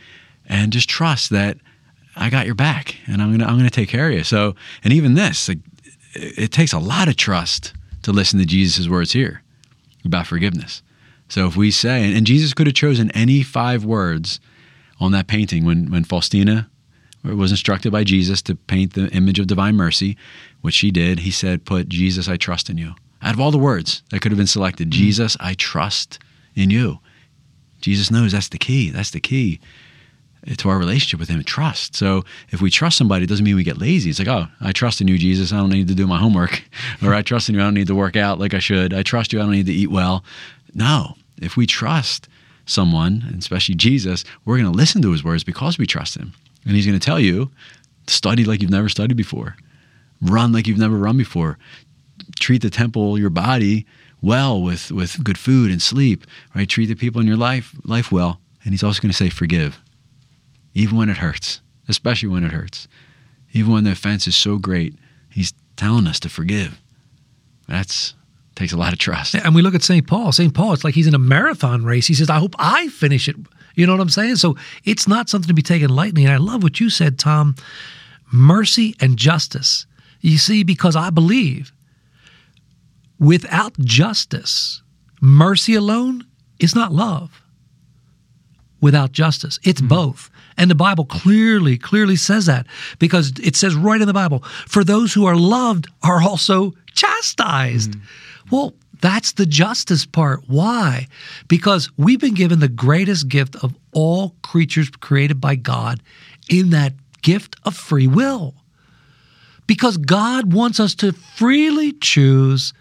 And 0.47 0.73
just 0.73 0.89
trust 0.89 1.29
that 1.29 1.57
I 2.15 2.29
got 2.29 2.45
your 2.45 2.55
back 2.55 2.97
and 3.07 3.21
I'm 3.21 3.29
going 3.29 3.39
to, 3.39 3.45
I'm 3.45 3.57
going 3.57 3.69
to 3.69 3.69
take 3.69 3.89
care 3.89 4.09
of 4.09 4.13
you. 4.13 4.23
So, 4.23 4.55
and 4.83 4.91
even 4.91 5.13
this, 5.13 5.47
like, 5.47 5.59
it 6.13 6.51
takes 6.51 6.73
a 6.73 6.79
lot 6.79 7.07
of 7.07 7.15
trust 7.15 7.73
to 8.01 8.11
listen 8.11 8.39
to 8.39 8.45
Jesus' 8.45 8.89
words 8.89 9.13
here 9.13 9.43
about 10.03 10.27
forgiveness. 10.27 10.81
So 11.29 11.47
if 11.47 11.55
we 11.55 11.71
say, 11.71 12.11
and 12.13 12.27
Jesus 12.27 12.53
could 12.53 12.67
have 12.67 12.75
chosen 12.75 13.11
any 13.11 13.43
five 13.43 13.85
words 13.85 14.39
on 14.99 15.13
that 15.13 15.27
painting 15.27 15.63
when, 15.63 15.89
when 15.89 16.03
Faustina 16.03 16.69
was 17.23 17.51
instructed 17.51 17.91
by 17.91 18.03
Jesus 18.03 18.41
to 18.43 18.55
paint 18.55 18.93
the 18.93 19.09
image 19.09 19.39
of 19.39 19.47
divine 19.47 19.75
mercy, 19.75 20.17
which 20.61 20.75
she 20.75 20.91
did. 20.91 21.19
He 21.19 21.31
said, 21.31 21.65
Put 21.65 21.89
Jesus, 21.89 22.27
I 22.27 22.37
trust 22.37 22.69
in 22.69 22.77
you. 22.77 22.95
Out 23.21 23.33
of 23.33 23.39
all 23.39 23.51
the 23.51 23.57
words 23.57 24.01
that 24.09 24.21
could 24.21 24.31
have 24.31 24.37
been 24.37 24.47
selected, 24.47 24.89
mm-hmm. 24.89 24.99
Jesus, 24.99 25.37
I 25.39 25.53
trust 25.53 26.19
in 26.55 26.69
you. 26.69 26.99
Jesus 27.81 28.11
knows 28.11 28.31
that's 28.31 28.49
the 28.49 28.57
key. 28.57 28.89
That's 28.89 29.11
the 29.11 29.19
key 29.19 29.59
to 30.57 30.69
our 30.69 30.77
relationship 30.77 31.19
with 31.19 31.29
Him 31.29 31.43
trust. 31.43 31.95
So 31.95 32.23
if 32.49 32.61
we 32.61 32.71
trust 32.71 32.97
somebody, 32.97 33.25
it 33.25 33.27
doesn't 33.27 33.45
mean 33.45 33.55
we 33.55 33.63
get 33.63 33.77
lazy. 33.77 34.09
It's 34.09 34.19
like, 34.19 34.27
oh, 34.27 34.47
I 34.59 34.71
trust 34.71 35.01
in 35.01 35.07
you, 35.07 35.17
Jesus. 35.17 35.53
I 35.53 35.57
don't 35.57 35.69
need 35.69 35.87
to 35.87 35.95
do 35.95 36.07
my 36.07 36.17
homework. 36.17 36.63
or 37.03 37.13
I 37.13 37.21
trust 37.21 37.49
in 37.49 37.55
you. 37.55 37.61
I 37.61 37.65
don't 37.65 37.73
need 37.73 37.87
to 37.87 37.95
work 37.95 38.15
out 38.15 38.39
like 38.39 38.53
I 38.53 38.59
should. 38.59 38.93
I 38.93 39.03
trust 39.03 39.33
you. 39.33 39.39
I 39.39 39.43
don't 39.43 39.51
need 39.51 39.67
to 39.67 39.73
eat 39.73 39.91
well. 39.91 40.23
No. 40.73 41.15
If 41.41 41.57
we 41.57 41.65
trust 41.67 42.27
someone, 42.65 43.35
especially 43.37 43.75
Jesus, 43.75 44.23
we're 44.45 44.57
going 44.57 44.71
to 44.71 44.77
listen 44.77 45.01
to 45.03 45.11
His 45.11 45.23
words 45.23 45.43
because 45.43 45.77
we 45.77 45.85
trust 45.85 46.15
Him. 46.15 46.33
And 46.65 46.75
he's 46.75 46.85
going 46.85 46.99
to 46.99 47.05
tell 47.05 47.19
you 47.19 47.51
study 48.07 48.43
like 48.43 48.61
you've 48.61 48.71
never 48.71 48.89
studied 48.89 49.17
before, 49.17 49.55
run 50.21 50.51
like 50.51 50.67
you've 50.67 50.77
never 50.77 50.97
run 50.97 51.17
before, 51.17 51.57
treat 52.39 52.61
the 52.61 52.69
temple, 52.69 53.17
your 53.17 53.29
body, 53.29 53.85
well 54.21 54.61
with, 54.61 54.91
with 54.91 55.23
good 55.23 55.37
food 55.37 55.71
and 55.71 55.81
sleep, 55.81 56.25
right? 56.55 56.69
Treat 56.69 56.87
the 56.87 56.95
people 56.95 57.21
in 57.21 57.27
your 57.27 57.37
life 57.37 57.75
life 57.83 58.11
well. 58.11 58.39
And 58.63 58.73
he's 58.73 58.83
also 58.83 59.01
going 59.01 59.11
to 59.11 59.17
say 59.17 59.29
forgive, 59.29 59.81
even 60.73 60.97
when 60.97 61.09
it 61.09 61.17
hurts, 61.17 61.61
especially 61.87 62.29
when 62.29 62.43
it 62.43 62.51
hurts. 62.51 62.87
Even 63.53 63.73
when 63.73 63.83
the 63.83 63.91
offense 63.91 64.27
is 64.27 64.35
so 64.35 64.57
great, 64.57 64.93
he's 65.29 65.53
telling 65.75 66.07
us 66.07 66.19
to 66.21 66.29
forgive. 66.29 66.79
That's 67.67 68.13
takes 68.55 68.73
a 68.73 68.77
lot 68.77 68.93
of 68.93 68.99
trust. 68.99 69.33
And 69.33 69.55
we 69.55 69.61
look 69.61 69.75
at 69.75 69.81
St. 69.81 70.05
Paul. 70.05 70.31
St. 70.31 70.53
Paul, 70.53 70.73
it's 70.73 70.83
like 70.83 70.93
he's 70.93 71.07
in 71.07 71.15
a 71.15 71.19
marathon 71.19 71.83
race. 71.83 72.07
He 72.07 72.13
says, 72.13 72.29
I 72.29 72.37
hope 72.37 72.53
I 72.59 72.89
finish 72.89 73.27
it 73.27 73.35
you 73.75 73.85
know 73.85 73.93
what 73.93 74.01
I'm 74.01 74.09
saying? 74.09 74.37
So 74.37 74.55
it's 74.83 75.07
not 75.07 75.29
something 75.29 75.47
to 75.47 75.53
be 75.53 75.61
taken 75.61 75.89
lightly. 75.89 76.23
And 76.25 76.33
I 76.33 76.37
love 76.37 76.63
what 76.63 76.79
you 76.79 76.89
said, 76.89 77.17
Tom 77.17 77.55
mercy 78.31 78.95
and 78.99 79.17
justice. 79.17 79.85
You 80.21 80.37
see, 80.37 80.63
because 80.63 80.95
I 80.95 81.09
believe 81.09 81.71
without 83.19 83.77
justice, 83.79 84.81
mercy 85.19 85.75
alone 85.75 86.25
is 86.59 86.75
not 86.75 86.93
love. 86.93 87.41
Without 88.79 89.11
justice, 89.11 89.59
it's 89.63 89.79
mm-hmm. 89.79 89.89
both. 89.89 90.31
And 90.57 90.69
the 90.69 90.75
Bible 90.75 91.05
clearly, 91.05 91.77
clearly 91.77 92.15
says 92.15 92.47
that 92.47 92.65
because 92.97 93.31
it 93.43 93.55
says 93.55 93.75
right 93.75 94.01
in 94.01 94.07
the 94.07 94.13
Bible, 94.13 94.39
for 94.67 94.83
those 94.83 95.13
who 95.13 95.25
are 95.25 95.35
loved 95.35 95.87
are 96.01 96.21
also 96.21 96.73
chastised. 96.93 97.91
Mm-hmm. 97.91 98.55
Well, 98.55 98.73
that's 99.01 99.33
the 99.33 99.45
justice 99.45 100.05
part. 100.05 100.43
Why? 100.47 101.07
Because 101.47 101.89
we've 101.97 102.19
been 102.19 102.35
given 102.35 102.59
the 102.59 102.67
greatest 102.67 103.27
gift 103.27 103.55
of 103.63 103.75
all 103.91 104.35
creatures 104.43 104.89
created 104.89 105.41
by 105.41 105.55
God 105.55 106.01
in 106.49 106.69
that 106.69 106.93
gift 107.21 107.55
of 107.63 107.75
free 107.75 108.07
will. 108.07 108.53
Because 109.67 109.97
God 109.97 110.53
wants 110.53 110.79
us 110.79 110.95
to 110.95 111.13
freely 111.13 111.93
choose 111.93 112.73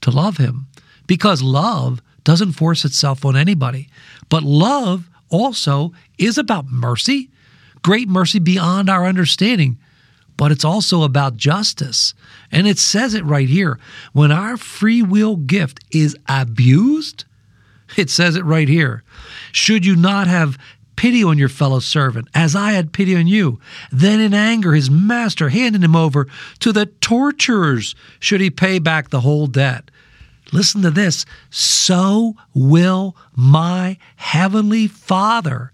to 0.00 0.10
love 0.10 0.38
Him. 0.38 0.66
Because 1.06 1.42
love 1.42 2.00
doesn't 2.24 2.52
force 2.52 2.84
itself 2.84 3.24
on 3.24 3.36
anybody. 3.36 3.88
But 4.28 4.42
love 4.42 5.08
also 5.28 5.92
is 6.18 6.38
about 6.38 6.66
mercy, 6.66 7.30
great 7.82 8.08
mercy 8.08 8.38
beyond 8.38 8.88
our 8.88 9.06
understanding 9.06 9.78
but 10.40 10.50
it's 10.50 10.64
also 10.64 11.02
about 11.02 11.36
justice. 11.36 12.14
And 12.50 12.66
it 12.66 12.78
says 12.78 13.12
it 13.12 13.26
right 13.26 13.46
here. 13.46 13.78
When 14.14 14.32
our 14.32 14.56
free 14.56 15.02
will 15.02 15.36
gift 15.36 15.80
is 15.90 16.16
abused, 16.30 17.26
it 17.98 18.08
says 18.08 18.36
it 18.36 18.44
right 18.46 18.66
here. 18.66 19.04
Should 19.52 19.84
you 19.84 19.94
not 19.94 20.28
have 20.28 20.56
pity 20.96 21.22
on 21.22 21.36
your 21.36 21.50
fellow 21.50 21.78
servant, 21.78 22.26
as 22.34 22.56
I 22.56 22.72
had 22.72 22.94
pity 22.94 23.14
on 23.16 23.26
you? 23.26 23.60
Then 23.92 24.18
in 24.18 24.32
anger, 24.32 24.72
his 24.72 24.90
master 24.90 25.50
handed 25.50 25.84
him 25.84 25.94
over 25.94 26.26
to 26.60 26.72
the 26.72 26.86
torturers, 26.86 27.94
should 28.18 28.40
he 28.40 28.48
pay 28.48 28.78
back 28.78 29.10
the 29.10 29.20
whole 29.20 29.46
debt. 29.46 29.90
Listen 30.52 30.80
to 30.80 30.90
this. 30.90 31.26
So 31.50 32.34
will 32.54 33.14
my 33.36 33.98
heavenly 34.16 34.86
Father 34.86 35.70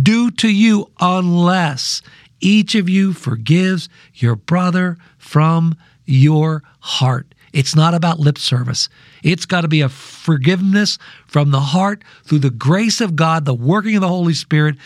do 0.00 0.30
to 0.30 0.48
you 0.48 0.92
unless 1.00 2.02
each 2.40 2.74
of 2.74 2.88
you 2.88 3.12
forgives 3.12 3.88
your 4.14 4.36
brother 4.36 4.96
from 5.18 5.76
your 6.04 6.62
heart. 6.80 7.34
It's 7.52 7.74
not 7.74 7.94
about 7.94 8.20
lip 8.20 8.38
service. 8.38 8.88
It's 9.22 9.46
got 9.46 9.62
to 9.62 9.68
be 9.68 9.80
a 9.80 9.88
forgiveness 9.88 10.98
from 11.26 11.50
the 11.50 11.60
heart 11.60 12.04
through 12.24 12.40
the 12.40 12.50
grace 12.50 13.00
of 13.00 13.16
God, 13.16 13.44
the 13.44 13.54
working 13.54 13.94
of 13.96 14.02
the 14.02 14.08
Holy 14.08 14.34
Spirit. 14.34 14.76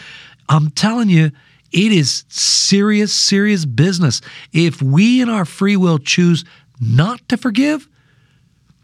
I'm 0.49 0.71
telling 0.71 1.09
you, 1.09 1.33
it 1.73 1.93
is 1.93 2.25
serious, 2.29 3.15
serious 3.15 3.65
business. 3.65 4.21
If 4.53 4.83
we 4.83 5.21
in 5.21 5.29
our 5.29 5.45
free 5.45 5.77
will 5.77 5.99
choose 5.99 6.45
not 6.81 7.29
to 7.29 7.37
forgive, 7.37 7.89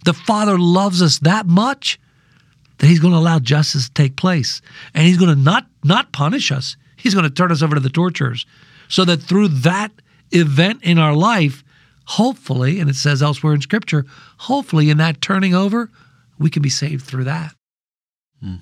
the 0.04 0.14
Father 0.14 0.58
loves 0.58 1.02
us 1.02 1.18
that 1.20 1.46
much 1.46 1.98
that 2.78 2.86
He's 2.86 3.00
going 3.00 3.12
to 3.12 3.18
allow 3.18 3.38
justice 3.38 3.86
to 3.86 3.94
take 3.94 4.16
place. 4.16 4.62
And 4.94 5.06
He's 5.06 5.18
going 5.18 5.34
to 5.34 5.40
not, 5.40 5.66
not 5.84 6.12
punish 6.12 6.52
us, 6.52 6.76
He's 7.06 7.14
going 7.14 7.22
to 7.22 7.30
turn 7.30 7.52
us 7.52 7.62
over 7.62 7.76
to 7.76 7.80
the 7.80 7.88
torturers 7.88 8.46
so 8.88 9.04
that 9.04 9.18
through 9.18 9.46
that 9.46 9.92
event 10.32 10.82
in 10.82 10.98
our 10.98 11.14
life, 11.14 11.62
hopefully, 12.06 12.80
and 12.80 12.90
it 12.90 12.96
says 12.96 13.22
elsewhere 13.22 13.54
in 13.54 13.60
Scripture, 13.60 14.04
hopefully 14.38 14.90
in 14.90 14.98
that 14.98 15.20
turning 15.20 15.54
over, 15.54 15.88
we 16.40 16.50
can 16.50 16.62
be 16.62 16.68
saved 16.68 17.04
through 17.04 17.22
that. 17.22 17.54
Hmm. 18.42 18.56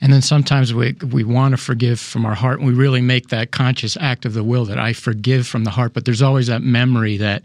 And 0.00 0.14
then 0.14 0.22
sometimes 0.22 0.72
we 0.72 0.96
we 1.12 1.24
want 1.24 1.52
to 1.52 1.58
forgive 1.58 2.00
from 2.00 2.24
our 2.24 2.34
heart, 2.34 2.60
and 2.60 2.66
we 2.66 2.72
really 2.72 3.02
make 3.02 3.28
that 3.28 3.50
conscious 3.50 3.98
act 4.00 4.24
of 4.24 4.32
the 4.32 4.42
will 4.42 4.64
that 4.64 4.78
I 4.78 4.94
forgive 4.94 5.46
from 5.46 5.64
the 5.64 5.70
heart. 5.70 5.92
But 5.92 6.06
there's 6.06 6.22
always 6.22 6.46
that 6.46 6.62
memory 6.62 7.18
that 7.18 7.42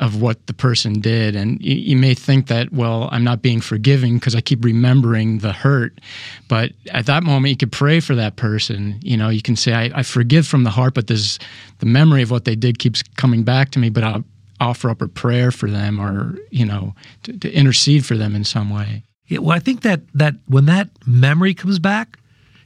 of 0.00 0.20
what 0.20 0.46
the 0.46 0.54
person 0.54 1.00
did. 1.00 1.36
And 1.36 1.60
you, 1.60 1.74
you 1.74 1.96
may 1.96 2.14
think 2.14 2.48
that, 2.48 2.72
well, 2.72 3.08
I'm 3.12 3.24
not 3.24 3.42
being 3.42 3.60
forgiving 3.60 4.14
because 4.14 4.34
I 4.34 4.40
keep 4.40 4.64
remembering 4.64 5.38
the 5.38 5.52
hurt. 5.52 6.00
But 6.48 6.72
at 6.90 7.06
that 7.06 7.22
moment, 7.22 7.50
you 7.50 7.56
could 7.56 7.72
pray 7.72 8.00
for 8.00 8.14
that 8.14 8.36
person. 8.36 8.98
You 9.02 9.16
know, 9.16 9.28
you 9.28 9.42
can 9.42 9.56
say, 9.56 9.72
I, 9.72 10.00
I 10.00 10.02
forgive 10.02 10.46
from 10.46 10.64
the 10.64 10.70
heart, 10.70 10.94
but 10.94 11.06
there's 11.06 11.38
the 11.78 11.86
memory 11.86 12.22
of 12.22 12.30
what 12.30 12.44
they 12.44 12.56
did 12.56 12.78
keeps 12.78 13.02
coming 13.16 13.44
back 13.44 13.70
to 13.70 13.78
me, 13.78 13.88
but 13.88 14.04
I'll 14.04 14.24
offer 14.60 14.90
up 14.90 15.02
a 15.02 15.08
prayer 15.08 15.50
for 15.50 15.70
them 15.70 16.00
or, 16.00 16.36
you 16.50 16.64
know, 16.64 16.94
to, 17.24 17.36
to 17.38 17.52
intercede 17.52 18.04
for 18.04 18.16
them 18.16 18.34
in 18.34 18.44
some 18.44 18.70
way. 18.70 19.04
Yeah, 19.26 19.38
well, 19.38 19.56
I 19.56 19.58
think 19.58 19.82
that 19.82 20.02
that 20.14 20.34
when 20.46 20.66
that 20.66 20.90
memory 21.06 21.54
comes 21.54 21.78
back, 21.78 22.18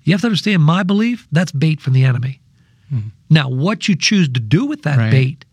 you 0.02 0.12
have 0.12 0.20
to 0.22 0.26
understand 0.26 0.62
my 0.62 0.82
belief 0.82 1.28
that's 1.30 1.52
bait 1.52 1.80
from 1.80 1.92
the 1.92 2.04
enemy. 2.04 2.40
Mm-hmm. 2.92 3.08
Now, 3.30 3.48
what 3.48 3.86
you 3.86 3.94
choose 3.94 4.28
to 4.30 4.40
do 4.40 4.64
with 4.66 4.82
that 4.82 4.98
right. 4.98 5.10
bait 5.10 5.44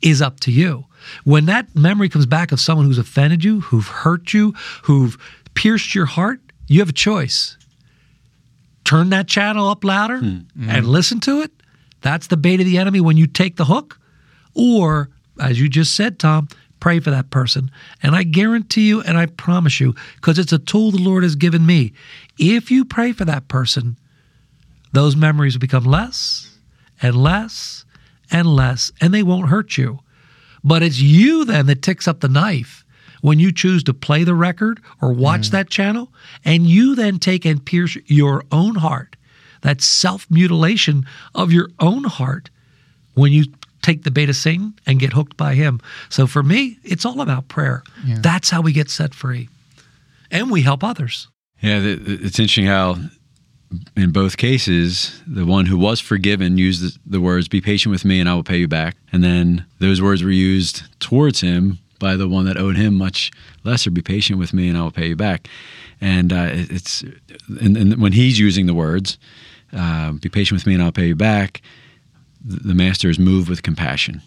is 0.00 0.22
up 0.22 0.40
to 0.40 0.52
you. 0.52 0.86
When 1.24 1.46
that 1.46 1.74
memory 1.74 2.08
comes 2.08 2.26
back 2.26 2.52
of 2.52 2.60
someone 2.60 2.86
who's 2.86 2.98
offended 2.98 3.44
you, 3.44 3.60
who've 3.60 3.86
hurt 3.86 4.32
you, 4.32 4.54
who've 4.82 5.16
pierced 5.54 5.94
your 5.94 6.06
heart, 6.06 6.40
you 6.68 6.80
have 6.80 6.88
a 6.88 6.92
choice. 6.92 7.56
Turn 8.84 9.10
that 9.10 9.28
channel 9.28 9.68
up 9.68 9.84
louder 9.84 10.18
mm-hmm. 10.18 10.70
and 10.70 10.86
listen 10.86 11.20
to 11.20 11.42
it. 11.42 11.52
That's 12.00 12.28
the 12.28 12.36
bait 12.36 12.60
of 12.60 12.66
the 12.66 12.78
enemy 12.78 13.00
when 13.00 13.16
you 13.16 13.26
take 13.26 13.56
the 13.56 13.66
hook. 13.66 13.98
Or, 14.54 15.10
as 15.40 15.60
you 15.60 15.68
just 15.68 15.94
said, 15.94 16.18
Tom, 16.18 16.48
pray 16.80 16.98
for 16.98 17.10
that 17.10 17.30
person. 17.30 17.70
And 18.02 18.16
I 18.16 18.22
guarantee 18.22 18.88
you, 18.88 19.02
and 19.02 19.16
I 19.18 19.26
promise 19.26 19.80
you, 19.80 19.94
because 20.16 20.38
it's 20.38 20.52
a 20.52 20.58
tool 20.58 20.90
the 20.90 20.98
Lord 20.98 21.22
has 21.22 21.36
given 21.36 21.66
me, 21.66 21.92
if 22.38 22.70
you 22.70 22.84
pray 22.84 23.12
for 23.12 23.24
that 23.26 23.48
person, 23.48 23.96
those 24.92 25.14
memories 25.14 25.54
will 25.54 25.60
become 25.60 25.84
less 25.84 26.58
and 27.02 27.14
less 27.14 27.84
and 28.30 28.46
less, 28.46 28.92
and 29.00 29.12
they 29.12 29.22
won't 29.22 29.48
hurt 29.48 29.76
you. 29.76 30.00
But 30.62 30.82
it's 30.82 31.00
you 31.00 31.44
then 31.44 31.66
that 31.66 31.82
ticks 31.82 32.06
up 32.06 32.20
the 32.20 32.28
knife 32.28 32.84
when 33.20 33.38
you 33.38 33.52
choose 33.52 33.82
to 33.84 33.94
play 33.94 34.24
the 34.24 34.34
record 34.34 34.80
or 35.00 35.12
watch 35.12 35.48
mm. 35.48 35.50
that 35.52 35.70
channel, 35.70 36.12
and 36.44 36.66
you 36.66 36.94
then 36.94 37.18
take 37.18 37.44
and 37.44 37.64
pierce 37.64 37.96
your 38.06 38.44
own 38.50 38.76
heart. 38.76 39.16
That 39.62 39.82
self 39.82 40.26
mutilation 40.30 41.06
of 41.34 41.52
your 41.52 41.68
own 41.78 42.04
heart 42.04 42.50
when 43.14 43.32
you 43.32 43.44
take 43.82 44.04
the 44.04 44.10
bait 44.10 44.28
of 44.28 44.36
Satan 44.36 44.74
and 44.86 44.98
get 44.98 45.12
hooked 45.12 45.36
by 45.36 45.54
him. 45.54 45.80
So 46.08 46.26
for 46.26 46.42
me, 46.42 46.78
it's 46.82 47.04
all 47.04 47.20
about 47.20 47.48
prayer. 47.48 47.82
Yeah. 48.04 48.18
That's 48.20 48.50
how 48.50 48.60
we 48.60 48.72
get 48.72 48.90
set 48.90 49.14
free. 49.14 49.48
And 50.30 50.50
we 50.50 50.62
help 50.62 50.84
others. 50.84 51.28
Yeah, 51.60 51.80
it's 51.82 52.38
interesting 52.38 52.66
how 52.66 52.96
in 53.96 54.10
both 54.10 54.36
cases, 54.36 55.20
the 55.26 55.46
one 55.46 55.66
who 55.66 55.78
was 55.78 56.00
forgiven 56.00 56.58
used 56.58 56.98
the, 57.08 57.20
words, 57.20 57.48
Be 57.48 57.60
patient 57.60 57.90
with 57.90 58.04
me 58.04 58.20
and 58.20 58.28
I 58.28 58.34
will 58.34 58.42
pay 58.42 58.58
you 58.58 58.68
back. 58.68 58.96
And 59.12 59.22
then 59.22 59.64
those 59.78 60.02
words 60.02 60.22
were 60.22 60.30
used 60.30 60.82
towards 61.00 61.40
him 61.40 61.78
by 61.98 62.16
the 62.16 62.28
one 62.28 62.46
that 62.46 62.56
owed 62.56 62.76
him 62.76 62.94
much 62.94 63.30
lesser, 63.62 63.90
Be 63.90 64.02
patient 64.02 64.38
with 64.38 64.52
me 64.52 64.68
and 64.68 64.76
I 64.76 64.82
will 64.82 64.90
pay 64.90 65.08
you 65.08 65.16
back. 65.16 65.48
And 66.00 66.32
uh, 66.32 66.48
it's, 66.50 67.02
and, 67.60 67.76
and, 67.76 68.00
when 68.00 68.12
he's 68.12 68.38
using 68.38 68.66
the 68.66 68.74
words, 68.74 69.18
uh, 69.72 70.12
Be 70.12 70.28
patient 70.28 70.58
with 70.58 70.66
me 70.66 70.74
and 70.74 70.82
I'll 70.82 70.92
pay 70.92 71.08
you 71.08 71.16
back, 71.16 71.62
the 72.44 72.74
master 72.74 73.08
is 73.08 73.18
moved 73.18 73.48
with 73.48 73.62
compassion 73.62 74.22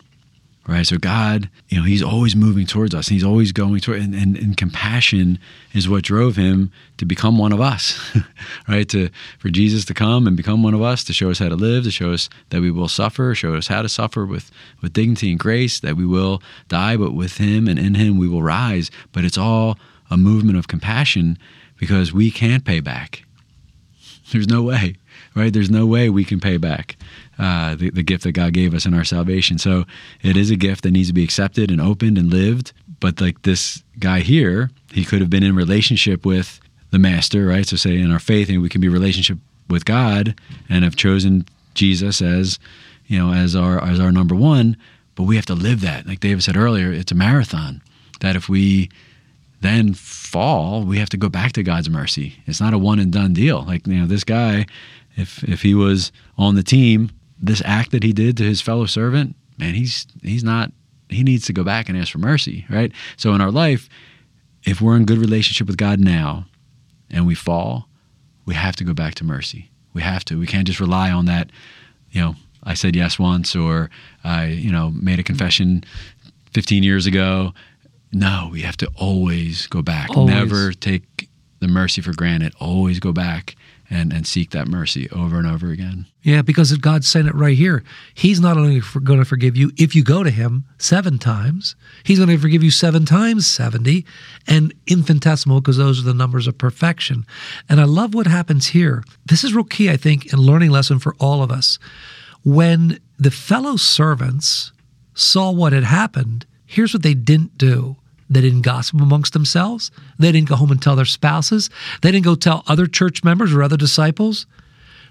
right? 0.67 0.86
So 0.86 0.98
God, 0.98 1.50
you 1.70 1.77
know, 1.77 1.84
He's 1.84 2.03
always 2.03 2.36
moving 2.36 2.65
towards 2.65 2.93
us. 2.96 3.08
He's 3.08 3.24
always 3.24 3.51
going 3.51 3.79
toward, 3.79 4.01
and, 4.01 4.15
and, 4.15 4.38
and 4.38 4.55
compassion 4.55 5.39
is 5.74 5.89
what 5.89 6.03
drove 6.03 6.36
Him 6.36 6.72
to 6.98 7.05
become 7.05 7.38
one 7.38 7.51
of 7.51 7.60
us, 7.62 8.00
right? 8.67 8.88
To 8.89 9.10
for 9.39 9.50
Jesus 9.50 9.86
to 9.86 9.93
come 9.93 10.27
and 10.27 10.38
become 10.38 10.63
one 10.63 10.74
of 10.74 10.82
us, 10.82 11.03
to 11.05 11.13
show 11.13 11.29
us 11.29 11.39
how 11.39 11.50
to 11.50 11.55
live, 11.55 11.84
to 11.84 11.91
show 11.91 12.12
us 12.12 12.29
that 12.50 12.62
we 12.62 12.72
will 12.72 12.88
suffer, 12.88 13.36
show 13.36 13.55
us 13.55 13.67
how 13.67 13.82
to 13.82 13.89
suffer 13.89 14.25
with 14.25 14.51
with 14.82 14.93
dignity 14.93 15.32
and 15.32 15.39
grace, 15.39 15.79
that 15.82 15.98
we 15.98 16.05
will 16.05 16.41
die, 16.67 16.98
but 16.98 17.13
with 17.13 17.38
Him 17.38 17.67
and 17.67 17.79
in 17.79 17.96
Him 17.96 18.17
we 18.17 18.27
will 18.27 18.43
rise. 18.43 18.89
But 19.12 19.25
it's 19.25 19.38
all 19.38 19.77
a 20.10 20.17
movement 20.17 20.58
of 20.58 20.67
compassion 20.67 21.38
because 21.77 22.13
we 22.13 22.32
can't 22.32 22.63
pay 22.63 22.79
back. 22.79 23.24
There's 24.32 24.48
no 24.48 24.63
way, 24.63 24.96
right? 25.36 25.52
There's 25.52 25.70
no 25.70 25.86
way 25.86 26.10
we 26.10 26.25
can 26.25 26.40
pay 26.40 26.58
back 26.58 26.96
uh, 27.40 27.75
the, 27.75 27.90
the 27.90 28.04
gift 28.04 28.24
that 28.24 28.34
God 28.34 28.54
gave 28.54 28.74
us 28.74 28.86
in 28.86 28.94
our 28.94 29.04
salvation. 29.04 29.58
So 29.58 29.86
it 30.22 30.38
is 30.38 30.52
a 30.52 30.56
gift 30.56 30.84
that 30.84 30.92
needs 30.92 31.08
to 31.10 31.13
be 31.13 31.24
accepted 31.24 31.72
and 31.72 31.82
opened 31.82 32.18
and 32.18 32.30
lived. 32.30 32.74
But 33.00 33.20
like 33.20 33.42
this 33.42 33.84
guy 34.00 34.19
here, 34.19 34.69
he 34.91 35.04
could 35.04 35.22
have 35.22 35.30
been 35.30 35.43
in 35.43 35.56
relationship 35.56 36.26
with 36.26 36.60
the 36.91 37.00
master, 37.00 37.48
right? 37.48 37.65
So 37.65 37.76
say 37.76 37.98
in 37.98 38.12
our 38.12 38.19
faith, 38.19 38.50
and 38.50 38.62
we 38.62 38.69
can 38.69 38.82
be 38.82 38.88
relationship 38.88 39.39
with 39.69 39.86
God 39.86 40.39
and 40.69 40.84
have 40.84 40.96
chosen 40.96 41.46
Jesus 41.74 42.22
as, 42.22 42.60
you 43.08 43.17
know, 43.17 43.34
as 43.34 43.56
our 43.56 43.84
as 43.84 44.00
our 44.00 44.12
number 44.12 44.36
one. 44.36 44.78
But 45.15 45.24
we 45.24 45.36
have 45.36 45.46
to 45.48 45.56
live 45.56 45.82
that. 45.82 46.08
Like 46.08 46.19
David 46.19 46.43
said 46.43 46.58
earlier, 46.58 46.91
it's 46.91 47.12
a 47.12 47.15
marathon. 47.15 47.82
That 48.22 48.36
if 48.36 48.48
we 48.48 48.89
then 49.62 49.93
fall, 49.93 50.84
we 50.84 51.00
have 51.00 51.10
to 51.10 51.17
go 51.17 51.30
back 51.30 51.54
to 51.54 51.63
God's 51.63 51.89
mercy. 51.89 52.36
It's 52.46 52.62
not 52.62 52.74
a 52.74 52.78
one 52.78 53.00
and 53.00 53.12
done 53.12 53.34
deal. 53.34 53.63
Like 53.63 53.88
you 53.88 53.96
know, 53.96 54.06
this 54.06 54.24
guy, 54.24 54.65
if 55.15 55.43
if 55.43 55.62
he 55.62 55.73
was 55.73 56.12
on 56.38 56.56
the 56.56 56.63
team 56.63 57.12
this 57.43 57.62
act 57.65 57.91
that 57.91 58.04
he 58.04 58.13
did 58.13 58.38
to 58.38 58.43
his 58.43 58.62
fellow 58.62 58.86
servant, 58.86 59.36
man, 59.58 59.73
he's 59.73 60.08
he's 60.21 60.43
not 60.43 60.71
he 61.10 61.23
needs 61.23 61.45
to 61.45 61.54
go 61.54 61.63
back 61.63 61.89
and 61.89 61.97
ask 61.97 62.12
for 62.12 62.19
mercy, 62.19 62.65
right? 62.69 62.91
So 63.17 63.34
in 63.34 63.41
our 63.41 63.52
life, 63.52 63.89
if 64.63 64.82
we're 64.82 64.95
in 64.95 65.06
good 65.06 65.17
relationship 65.17 65.67
with 65.67 65.78
God 65.78 65.99
now 65.99 66.45
and 67.12 67.28
we 67.28 67.36
fall, 67.36 67.88
we 68.45 68.56
have 68.56 68.76
to 68.78 68.84
go 68.84 68.93
back 68.93 69.15
to 69.15 69.23
mercy. 69.23 69.69
We 69.93 70.02
have 70.02 70.26
to. 70.26 70.39
We 70.39 70.47
can't 70.47 70.65
just 70.65 70.80
rely 70.80 71.12
on 71.12 71.26
that, 71.26 71.52
you 72.12 72.21
know, 72.21 72.36
I 72.63 72.73
said 72.73 72.95
yes 72.95 73.19
once 73.19 73.56
or 73.56 73.89
I, 74.23 74.45
you 74.45 74.71
know, 74.71 74.91
made 74.91 75.19
a 75.19 75.23
confession 75.23 75.84
15 76.54 76.82
years 76.82 77.06
ago. 77.06 77.54
No, 78.12 78.49
we 78.52 78.62
have 78.62 78.78
to 78.78 78.89
always 78.95 79.67
go 79.67 79.82
back. 79.82 80.15
Always. 80.15 80.34
Never 80.34 80.71
take 80.71 81.30
the 81.60 81.67
mercy 81.67 82.02
for 82.02 82.13
granted. 82.13 82.54
Always 82.60 82.99
go 82.99 83.12
back 83.12 83.56
and, 83.93 84.12
and 84.12 84.25
seek 84.25 84.49
that 84.49 84.67
mercy 84.67 85.08
over 85.12 85.38
and 85.38 85.45
over 85.45 85.69
again. 85.69 86.08
Yeah, 86.23 86.41
because 86.41 86.75
God 86.77 87.06
saying 87.06 87.27
it 87.27 87.36
right 87.36 87.56
here. 87.56 87.84
He's 88.15 88.39
not 88.39 88.58
only 88.58 88.82
going 89.03 89.19
to 89.19 89.25
forgive 89.25 89.56
you 89.56 89.71
if 89.77 89.93
you 89.93 90.03
go 90.03 90.23
to 90.23 90.32
Him 90.32 90.65
seven 90.79 91.19
times, 91.19 91.75
He's 92.03 92.17
going 92.17 92.29
to 92.29 92.38
forgive 92.39 92.63
you 92.63 92.71
seven 92.71 93.06
times 93.06 93.45
70 93.45 94.03
and 94.47 94.73
infinitesimal 94.88 95.62
because 95.62 95.77
those 95.77 95.99
are 95.99 96.03
the 96.03 96.13
numbers 96.13 96.47
of 96.47 96.58
perfection. 96.58 97.25
And 97.69 97.79
I 97.79 97.84
love 97.84 98.15
what 98.15 98.25
happens 98.25 98.67
here. 98.67 99.03
This 99.27 99.43
is 99.43 99.53
real 99.53 99.63
key, 99.63 99.91
I 99.91 99.97
think, 99.97 100.34
in 100.34 100.39
learning 100.39 100.71
lesson 100.71 100.97
for 100.97 101.15
all 101.19 101.43
of 101.43 101.51
us. 101.51 101.77
When 102.43 102.99
the 103.19 103.32
fellow 103.32 103.75
servants 103.75 104.71
saw 105.13 105.51
what 105.51 105.71
had 105.71 105.84
happened, 105.84 106.47
here's 106.65 106.93
what 106.93 107.03
they 107.03 107.13
didn't 107.13 107.58
do 107.60 107.97
they 108.29 108.41
didn't 108.41 108.62
gossip 108.62 108.99
amongst 109.01 109.33
themselves. 109.33 109.91
They 110.17 110.31
didn't 110.31 110.49
go 110.49 110.55
home 110.55 110.71
and 110.71 110.81
tell 110.81 110.95
their 110.95 111.05
spouses. 111.05 111.69
They 112.01 112.12
didn't 112.12 112.25
go 112.25 112.36
tell 112.36 112.63
other 112.67 112.88
church 112.88 113.23
members 113.23 113.53
or 113.53 113.62
other 113.63 113.77
disciples. 113.77 114.45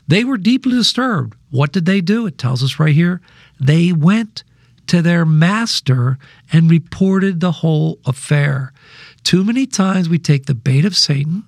They 0.09 0.25
were 0.25 0.39
deeply 0.39 0.73
disturbed. 0.73 1.37
What 1.51 1.73
did 1.73 1.87
they 1.87 2.01
do? 2.01 2.27
It 2.27 2.39
tells 2.39 2.63
us 2.63 2.79
right 2.79 2.95
here. 2.95 3.21
They 3.61 3.93
went 3.93 4.45
to 4.89 5.03
their 5.03 5.25
master 5.25 6.19
and 6.53 6.71
reported 6.71 7.41
the 7.41 7.53
whole 7.53 7.99
affair. 8.05 8.73
Too 9.23 9.45
many 9.45 9.67
times 9.67 10.09
we 10.09 10.19
take 10.19 10.47
the 10.47 10.55
bait 10.55 10.85
of 10.85 10.97
Satan 10.97 11.45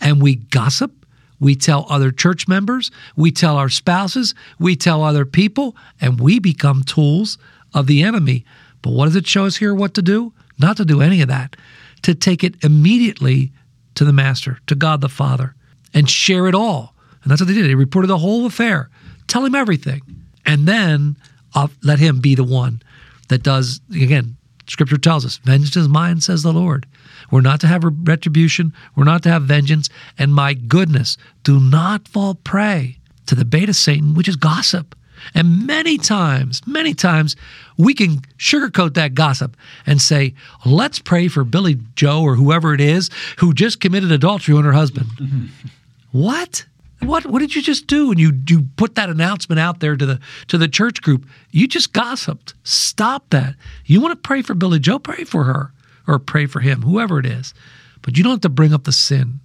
and 0.00 0.22
we 0.22 0.36
gossip. 0.36 0.92
We 1.40 1.54
tell 1.54 1.86
other 1.88 2.10
church 2.10 2.48
members, 2.48 2.90
we 3.14 3.30
tell 3.30 3.56
our 3.56 3.68
spouses, 3.68 4.34
we 4.58 4.74
tell 4.74 5.04
other 5.04 5.24
people, 5.24 5.76
and 6.00 6.18
we 6.18 6.40
become 6.40 6.82
tools 6.82 7.38
of 7.72 7.86
the 7.86 8.02
enemy. 8.02 8.44
But 8.82 8.92
what 8.92 9.04
does 9.04 9.14
it 9.14 9.26
show 9.26 9.46
us 9.46 9.56
here 9.56 9.74
what 9.74 9.94
to 9.94 10.02
do? 10.02 10.32
Not 10.58 10.76
to 10.78 10.84
do 10.84 11.00
any 11.00 11.20
of 11.22 11.28
that, 11.28 11.56
to 12.02 12.14
take 12.14 12.44
it 12.44 12.62
immediately 12.64 13.52
to 13.94 14.04
the 14.04 14.12
Master, 14.12 14.58
to 14.66 14.74
God 14.74 15.00
the 15.00 15.08
Father, 15.08 15.54
and 15.92 16.08
share 16.08 16.46
it 16.46 16.54
all. 16.54 16.94
And 17.22 17.30
that's 17.30 17.40
what 17.40 17.48
they 17.48 17.54
did. 17.54 17.68
They 17.68 17.74
reported 17.74 18.08
the 18.08 18.18
whole 18.18 18.46
affair, 18.46 18.90
tell 19.26 19.44
him 19.44 19.54
everything, 19.54 20.02
and 20.46 20.66
then 20.66 21.16
uh, 21.54 21.68
let 21.82 21.98
him 21.98 22.20
be 22.20 22.34
the 22.34 22.44
one 22.44 22.80
that 23.28 23.42
does, 23.42 23.80
again, 23.90 24.36
Scripture 24.68 24.98
tells 24.98 25.24
us, 25.24 25.38
vengeance 25.38 25.76
is 25.76 25.88
mine, 25.88 26.20
says 26.20 26.42
the 26.42 26.52
Lord. 26.52 26.86
We're 27.30 27.40
not 27.40 27.60
to 27.60 27.66
have 27.66 27.82
retribution, 27.84 28.72
we're 28.94 29.04
not 29.04 29.22
to 29.24 29.30
have 29.30 29.42
vengeance, 29.42 29.88
and 30.18 30.34
my 30.34 30.54
goodness, 30.54 31.16
do 31.42 31.58
not 31.58 32.06
fall 32.06 32.34
prey 32.34 32.98
to 33.26 33.34
the 33.34 33.44
bait 33.44 33.68
of 33.68 33.76
Satan, 33.76 34.14
which 34.14 34.28
is 34.28 34.36
gossip. 34.36 34.94
And 35.34 35.66
many 35.66 35.98
times, 35.98 36.62
many 36.66 36.94
times, 36.94 37.36
we 37.76 37.94
can 37.94 38.18
sugarcoat 38.38 38.94
that 38.94 39.14
gossip 39.14 39.56
and 39.86 40.00
say, 40.00 40.34
let's 40.66 40.98
pray 40.98 41.28
for 41.28 41.44
Billy 41.44 41.78
Joe 41.94 42.22
or 42.22 42.34
whoever 42.34 42.74
it 42.74 42.80
is 42.80 43.10
who 43.38 43.52
just 43.52 43.80
committed 43.80 44.12
adultery 44.12 44.54
on 44.54 44.64
her 44.64 44.72
husband. 44.72 45.06
Mm-hmm. 45.20 45.46
What? 46.12 46.66
What 47.00 47.26
what 47.26 47.38
did 47.38 47.54
you 47.54 47.62
just 47.62 47.86
do 47.86 48.10
And 48.10 48.18
you 48.18 48.32
you 48.48 48.66
put 48.76 48.96
that 48.96 49.08
announcement 49.08 49.60
out 49.60 49.78
there 49.78 49.96
to 49.96 50.04
the 50.04 50.20
to 50.48 50.58
the 50.58 50.66
church 50.66 51.00
group? 51.00 51.26
You 51.52 51.68
just 51.68 51.92
gossiped. 51.92 52.54
Stop 52.64 53.30
that. 53.30 53.54
You 53.84 54.00
want 54.00 54.12
to 54.12 54.28
pray 54.28 54.42
for 54.42 54.54
Billy 54.54 54.80
Joe, 54.80 54.98
pray 54.98 55.24
for 55.24 55.44
her 55.44 55.72
or 56.08 56.18
pray 56.18 56.46
for 56.46 56.60
him, 56.60 56.82
whoever 56.82 57.20
it 57.20 57.26
is. 57.26 57.54
But 58.02 58.16
you 58.16 58.24
don't 58.24 58.32
have 58.32 58.40
to 58.40 58.48
bring 58.48 58.72
up 58.72 58.84
the 58.84 58.92
sin. 58.92 59.40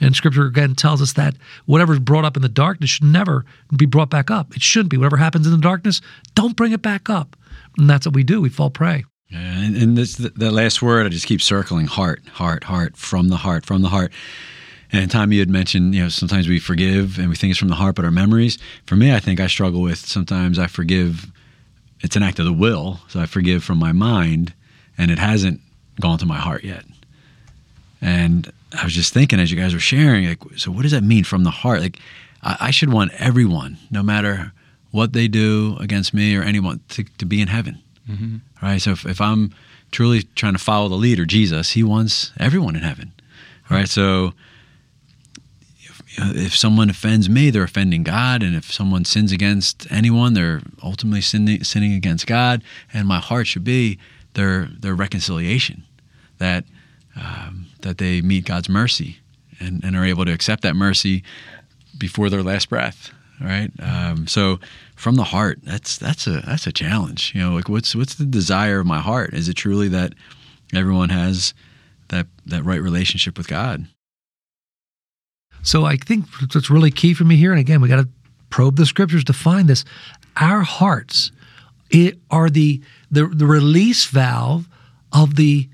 And 0.00 0.14
scripture 0.14 0.46
again 0.46 0.74
tells 0.74 1.02
us 1.02 1.14
that 1.14 1.34
whatever 1.66 1.92
is 1.92 1.98
brought 1.98 2.24
up 2.24 2.36
in 2.36 2.42
the 2.42 2.48
darkness 2.48 2.90
should 2.90 3.06
never 3.06 3.44
be 3.76 3.86
brought 3.86 4.10
back 4.10 4.30
up. 4.30 4.54
It 4.54 4.62
shouldn't 4.62 4.90
be. 4.90 4.96
Whatever 4.96 5.16
happens 5.16 5.46
in 5.46 5.52
the 5.52 5.58
darkness, 5.58 6.00
don't 6.34 6.56
bring 6.56 6.72
it 6.72 6.82
back 6.82 7.10
up. 7.10 7.36
And 7.76 7.90
that's 7.90 8.06
what 8.06 8.14
we 8.14 8.22
do. 8.22 8.40
We 8.40 8.48
fall 8.48 8.70
prey. 8.70 9.04
And, 9.30 9.76
and 9.76 9.98
this 9.98 10.16
the 10.16 10.50
last 10.50 10.80
word 10.80 11.04
I 11.04 11.10
just 11.10 11.26
keep 11.26 11.42
circling 11.42 11.86
heart, 11.86 12.26
heart, 12.28 12.64
heart, 12.64 12.96
from 12.96 13.28
the 13.28 13.36
heart, 13.36 13.66
from 13.66 13.82
the 13.82 13.88
heart. 13.88 14.12
And 14.90 15.10
Tom, 15.10 15.32
you 15.32 15.40
had 15.40 15.50
mentioned, 15.50 15.94
you 15.94 16.02
know, 16.02 16.08
sometimes 16.08 16.48
we 16.48 16.58
forgive 16.58 17.18
and 17.18 17.28
we 17.28 17.36
think 17.36 17.50
it's 17.50 17.58
from 17.58 17.68
the 17.68 17.74
heart, 17.74 17.94
but 17.94 18.06
our 18.06 18.10
memories. 18.10 18.58
For 18.86 18.96
me, 18.96 19.14
I 19.14 19.20
think 19.20 19.38
I 19.38 19.46
struggle 19.46 19.82
with 19.82 19.98
sometimes 19.98 20.58
I 20.58 20.66
forgive. 20.66 21.30
It's 22.00 22.16
an 22.16 22.22
act 22.22 22.38
of 22.38 22.46
the 22.46 22.52
will, 22.52 23.00
so 23.08 23.20
I 23.20 23.26
forgive 23.26 23.64
from 23.64 23.78
my 23.78 23.92
mind, 23.92 24.54
and 24.96 25.10
it 25.10 25.18
hasn't 25.18 25.60
gone 26.00 26.16
to 26.18 26.26
my 26.26 26.38
heart 26.38 26.62
yet. 26.62 26.84
And 28.00 28.50
I 28.72 28.84
was 28.84 28.92
just 28.92 29.14
thinking 29.14 29.40
as 29.40 29.50
you 29.50 29.56
guys 29.56 29.72
were 29.72 29.80
sharing, 29.80 30.28
like, 30.28 30.42
so 30.56 30.70
what 30.70 30.82
does 30.82 30.92
that 30.92 31.02
mean 31.02 31.24
from 31.24 31.44
the 31.44 31.50
heart? 31.50 31.80
Like, 31.80 31.98
I, 32.42 32.56
I 32.60 32.70
should 32.70 32.92
want 32.92 33.12
everyone, 33.14 33.78
no 33.90 34.02
matter 34.02 34.52
what 34.90 35.12
they 35.12 35.26
do 35.28 35.76
against 35.80 36.12
me 36.12 36.36
or 36.36 36.42
anyone, 36.42 36.80
to, 36.90 37.04
to 37.04 37.24
be 37.24 37.40
in 37.40 37.48
heaven. 37.48 37.82
Mm-hmm. 38.08 38.36
Right. 38.62 38.80
So 38.80 38.90
if, 38.92 39.06
if 39.06 39.20
I'm 39.20 39.54
truly 39.90 40.24
trying 40.34 40.52
to 40.52 40.58
follow 40.58 40.88
the 40.88 40.96
leader, 40.96 41.24
Jesus, 41.24 41.70
he 41.70 41.82
wants 41.82 42.32
everyone 42.38 42.76
in 42.76 42.82
heaven. 42.82 43.12
Right. 43.70 43.88
So 43.88 44.32
if, 45.78 46.02
if 46.36 46.56
someone 46.56 46.90
offends 46.90 47.28
me, 47.28 47.50
they're 47.50 47.62
offending 47.62 48.02
God. 48.02 48.42
And 48.42 48.54
if 48.54 48.72
someone 48.72 49.04
sins 49.04 49.32
against 49.32 49.86
anyone, 49.90 50.34
they're 50.34 50.60
ultimately 50.82 51.22
sinning, 51.22 51.64
sinning 51.64 51.94
against 51.94 52.26
God. 52.26 52.62
And 52.92 53.08
my 53.08 53.18
heart 53.18 53.46
should 53.46 53.64
be 53.64 53.98
their, 54.34 54.66
their 54.78 54.94
reconciliation 54.94 55.84
that, 56.38 56.64
um, 57.20 57.66
that 57.82 57.98
they 57.98 58.20
meet 58.20 58.44
God's 58.44 58.68
mercy 58.68 59.18
and, 59.60 59.82
and 59.84 59.96
are 59.96 60.04
able 60.04 60.24
to 60.24 60.32
accept 60.32 60.62
that 60.62 60.74
mercy 60.74 61.22
before 61.96 62.30
their 62.30 62.42
last 62.42 62.68
breath 62.68 63.12
right? 63.40 63.70
Um, 63.80 64.26
so 64.26 64.58
from 64.96 65.14
the 65.14 65.24
heart, 65.24 65.60
that's 65.62 65.98
that's 65.98 66.26
a 66.26 66.40
that's 66.40 66.66
a 66.66 66.72
challenge. 66.72 67.32
You 67.34 67.42
know, 67.42 67.54
like 67.54 67.68
what's 67.68 67.94
what's 67.94 68.14
the 68.16 68.24
desire 68.24 68.80
of 68.80 68.86
my 68.86 69.00
heart? 69.00 69.34
Is 69.34 69.48
it 69.48 69.54
truly 69.54 69.88
that 69.88 70.14
everyone 70.74 71.10
has 71.10 71.54
that 72.08 72.26
that 72.46 72.64
right 72.64 72.80
relationship 72.80 73.38
with 73.38 73.48
God? 73.48 73.86
So 75.62 75.84
I 75.84 75.96
think 75.96 76.26
what's 76.54 76.70
really 76.70 76.90
key 76.90 77.14
for 77.14 77.24
me 77.24 77.36
here, 77.36 77.50
and 77.50 77.60
again, 77.60 77.80
we 77.80 77.88
got 77.88 77.96
to 77.96 78.08
probe 78.50 78.76
the 78.76 78.86
scriptures 78.86 79.24
to 79.24 79.32
find 79.32 79.68
this. 79.68 79.84
Our 80.36 80.62
hearts 80.62 81.32
are 82.30 82.50
the, 82.50 82.80
the 83.10 83.26
the 83.26 83.46
release 83.46 84.06
valve 84.06 84.68
of 85.12 85.36
the 85.36 85.68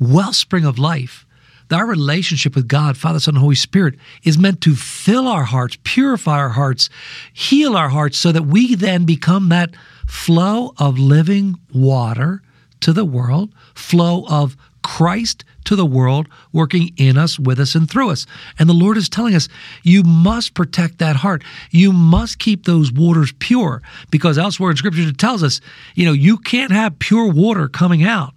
wellspring 0.00 0.64
of 0.64 0.78
life 0.78 1.24
our 1.72 1.86
relationship 1.86 2.54
with 2.54 2.68
God, 2.68 2.96
Father, 2.96 3.20
Son, 3.20 3.34
and 3.34 3.40
Holy 3.40 3.54
Spirit 3.54 3.96
is 4.24 4.38
meant 4.38 4.60
to 4.62 4.74
fill 4.74 5.28
our 5.28 5.44
hearts, 5.44 5.78
purify 5.84 6.38
our 6.38 6.50
hearts, 6.50 6.90
heal 7.32 7.76
our 7.76 7.88
hearts, 7.88 8.18
so 8.18 8.32
that 8.32 8.46
we 8.46 8.74
then 8.74 9.04
become 9.04 9.48
that 9.50 9.70
flow 10.06 10.74
of 10.78 10.98
living 10.98 11.58
water 11.72 12.42
to 12.80 12.92
the 12.92 13.04
world, 13.04 13.54
flow 13.74 14.24
of 14.28 14.56
Christ 14.82 15.44
to 15.64 15.76
the 15.76 15.86
world, 15.86 16.26
working 16.52 16.92
in 16.96 17.18
us, 17.18 17.38
with 17.38 17.60
us, 17.60 17.74
and 17.74 17.88
through 17.88 18.10
us. 18.10 18.26
And 18.58 18.68
the 18.68 18.74
Lord 18.74 18.96
is 18.96 19.10
telling 19.10 19.34
us, 19.34 19.48
you 19.82 20.02
must 20.02 20.54
protect 20.54 20.98
that 20.98 21.16
heart. 21.16 21.44
You 21.70 21.92
must 21.92 22.38
keep 22.38 22.64
those 22.64 22.90
waters 22.90 23.32
pure, 23.38 23.82
because 24.10 24.38
elsewhere 24.38 24.70
in 24.70 24.76
Scripture 24.76 25.02
it 25.02 25.18
tells 25.18 25.42
us, 25.42 25.60
you 25.94 26.06
know, 26.06 26.12
you 26.12 26.38
can't 26.38 26.72
have 26.72 26.98
pure 26.98 27.30
water 27.30 27.68
coming 27.68 28.02
out 28.02 28.34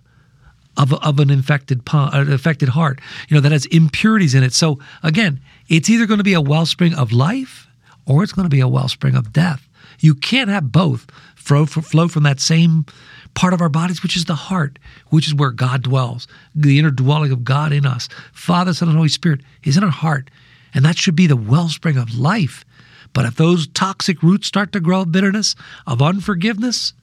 of, 0.77 0.93
of 0.93 1.19
an 1.19 1.29
infected 1.29 1.81
an 1.91 2.29
uh, 2.29 2.33
affected 2.33 2.69
heart, 2.69 2.99
you 3.27 3.35
know, 3.35 3.41
that 3.41 3.51
has 3.51 3.65
impurities 3.67 4.33
in 4.33 4.43
it. 4.43 4.53
So 4.53 4.79
again, 5.03 5.39
it's 5.67 5.89
either 5.89 6.05
going 6.05 6.17
to 6.17 6.23
be 6.23 6.33
a 6.33 6.41
wellspring 6.41 6.93
of 6.93 7.11
life 7.11 7.67
or 8.05 8.23
it's 8.23 8.33
going 8.33 8.45
to 8.45 8.55
be 8.55 8.59
a 8.59 8.67
wellspring 8.67 9.15
of 9.15 9.31
death. 9.31 9.67
You 9.99 10.15
can't 10.15 10.49
have 10.49 10.71
both 10.71 11.07
flow, 11.35 11.65
flow 11.65 12.07
from 12.07 12.23
that 12.23 12.39
same 12.39 12.85
part 13.33 13.53
of 13.53 13.61
our 13.61 13.69
bodies, 13.69 14.03
which 14.03 14.15
is 14.15 14.25
the 14.25 14.35
heart, 14.35 14.79
which 15.09 15.27
is 15.27 15.33
where 15.33 15.51
God 15.51 15.83
dwells, 15.83 16.27
the 16.53 16.79
inner 16.79 16.91
dwelling 16.91 17.31
of 17.31 17.43
God 17.43 17.71
in 17.71 17.85
us. 17.85 18.09
Father, 18.31 18.73
Son, 18.73 18.89
and 18.89 18.97
Holy 18.97 19.09
Spirit 19.09 19.41
is 19.63 19.77
in 19.77 19.83
our 19.83 19.89
heart, 19.89 20.29
and 20.73 20.83
that 20.85 20.97
should 20.97 21.15
be 21.15 21.27
the 21.27 21.35
wellspring 21.35 21.97
of 21.97 22.17
life. 22.17 22.65
But 23.13 23.25
if 23.25 23.35
those 23.35 23.67
toxic 23.67 24.23
roots 24.23 24.47
start 24.47 24.71
to 24.73 24.79
grow 24.79 25.01
of 25.01 25.11
bitterness, 25.11 25.55
of 25.85 26.01
unforgiveness, 26.01 26.93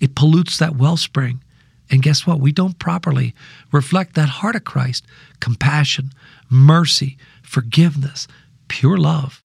it 0.00 0.14
pollutes 0.14 0.58
that 0.58 0.76
wellspring 0.76 1.42
and 1.92 2.02
guess 2.02 2.26
what? 2.26 2.40
We 2.40 2.52
don't 2.52 2.78
properly 2.78 3.34
reflect 3.70 4.14
that 4.14 4.28
heart 4.28 4.56
of 4.56 4.64
Christ 4.64 5.06
compassion, 5.40 6.10
mercy, 6.48 7.18
forgiveness, 7.42 8.26
pure 8.68 8.96
love. 8.96 9.42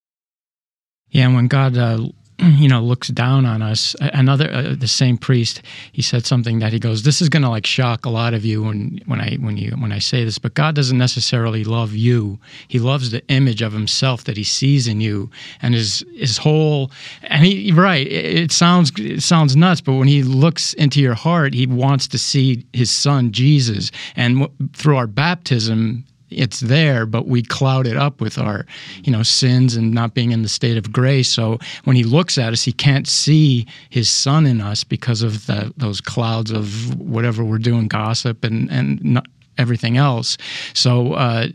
Yeah, 1.10 1.26
and 1.26 1.36
when 1.36 1.48
God 1.48 1.78
uh, 1.78 2.08
you 2.40 2.68
know 2.68 2.82
looks 2.82 3.08
down 3.10 3.46
on 3.46 3.62
us. 3.62 3.96
Another 4.00 4.52
uh, 4.52 4.76
the 4.78 4.88
same 4.88 5.18
priest 5.18 5.62
he 5.92 6.02
said 6.02 6.26
something 6.26 6.60
that 6.60 6.72
he 6.72 6.80
goes 6.80 7.04
this 7.04 7.22
is 7.22 7.30
going 7.30 7.42
to 7.44 7.50
like 7.50 7.66
shock 7.66 8.06
a 8.06 8.10
lot 8.10 8.34
of 8.34 8.46
you 8.46 8.64
when 8.64 9.00
when 9.06 9.20
i 9.20 9.36
when 9.36 9.58
you 9.58 9.72
when 9.72 9.92
i 9.92 10.00
say 10.00 10.24
this 10.24 10.38
but 10.38 10.54
god 10.54 10.76
doesn't 10.76 10.98
necessarily 10.98 11.64
love 11.64 11.94
you. 11.94 12.40
He 12.68 12.80
loves 12.80 13.12
the 13.12 13.26
image 13.28 13.62
of 13.62 13.74
himself 13.74 14.24
that 14.26 14.38
he 14.38 14.44
sees 14.44 14.88
in 14.88 15.02
you 15.02 15.30
and 15.62 15.74
his 15.74 16.06
his 16.16 16.38
whole. 16.38 16.92
And 17.24 17.44
he 17.44 17.72
right 17.72 18.06
it, 18.06 18.26
it 18.44 18.52
sounds 18.52 18.92
it 18.98 19.24
sounds 19.24 19.56
nuts 19.56 19.82
but 19.82 19.94
when 19.94 20.08
he 20.08 20.24
looks 20.24 20.74
into 20.74 21.02
your 21.02 21.16
heart 21.16 21.54
he 21.54 21.66
wants 21.66 22.08
to 22.10 22.18
see 22.18 22.66
his 22.74 22.92
son 22.92 23.32
jesus. 23.32 23.92
And 24.16 24.42
w- 24.42 24.70
through 24.74 24.98
our 24.98 25.08
baptism 25.08 26.06
it's 26.30 26.60
there, 26.60 27.06
but 27.06 27.28
we 27.28 27.42
cloud 27.42 27.88
it 27.88 27.98
up 27.98 28.22
with 28.22 28.38
our, 28.38 28.66
you 29.04 29.12
know, 29.12 29.24
sins 29.24 29.76
and 29.76 29.94
not 29.94 30.14
being 30.14 30.32
in 30.32 30.42
the 30.42 30.50
state 30.50 30.78
of 30.78 30.92
grace. 30.92 31.32
So 31.32 31.60
when 31.86 31.96
he 31.96 32.04
looks 32.04 32.38
at 32.38 32.54
us, 32.54 32.64
he 32.64 32.74
can't 32.74 33.08
see 33.08 33.66
his 33.90 34.10
son 34.10 34.46
in 34.46 34.62
us 34.62 34.84
because 34.84 35.22
of 35.22 35.46
the, 35.46 35.74
those 35.78 36.02
clouds 36.02 36.52
of 36.52 37.00
whatever 37.00 37.44
we're 37.44 37.58
doing, 37.60 37.88
gossip 37.88 38.44
and 38.44 38.70
and 38.70 39.04
not, 39.04 39.26
everything 39.58 39.98
else. 39.98 40.38
So, 40.74 41.14
uh, 41.14 41.48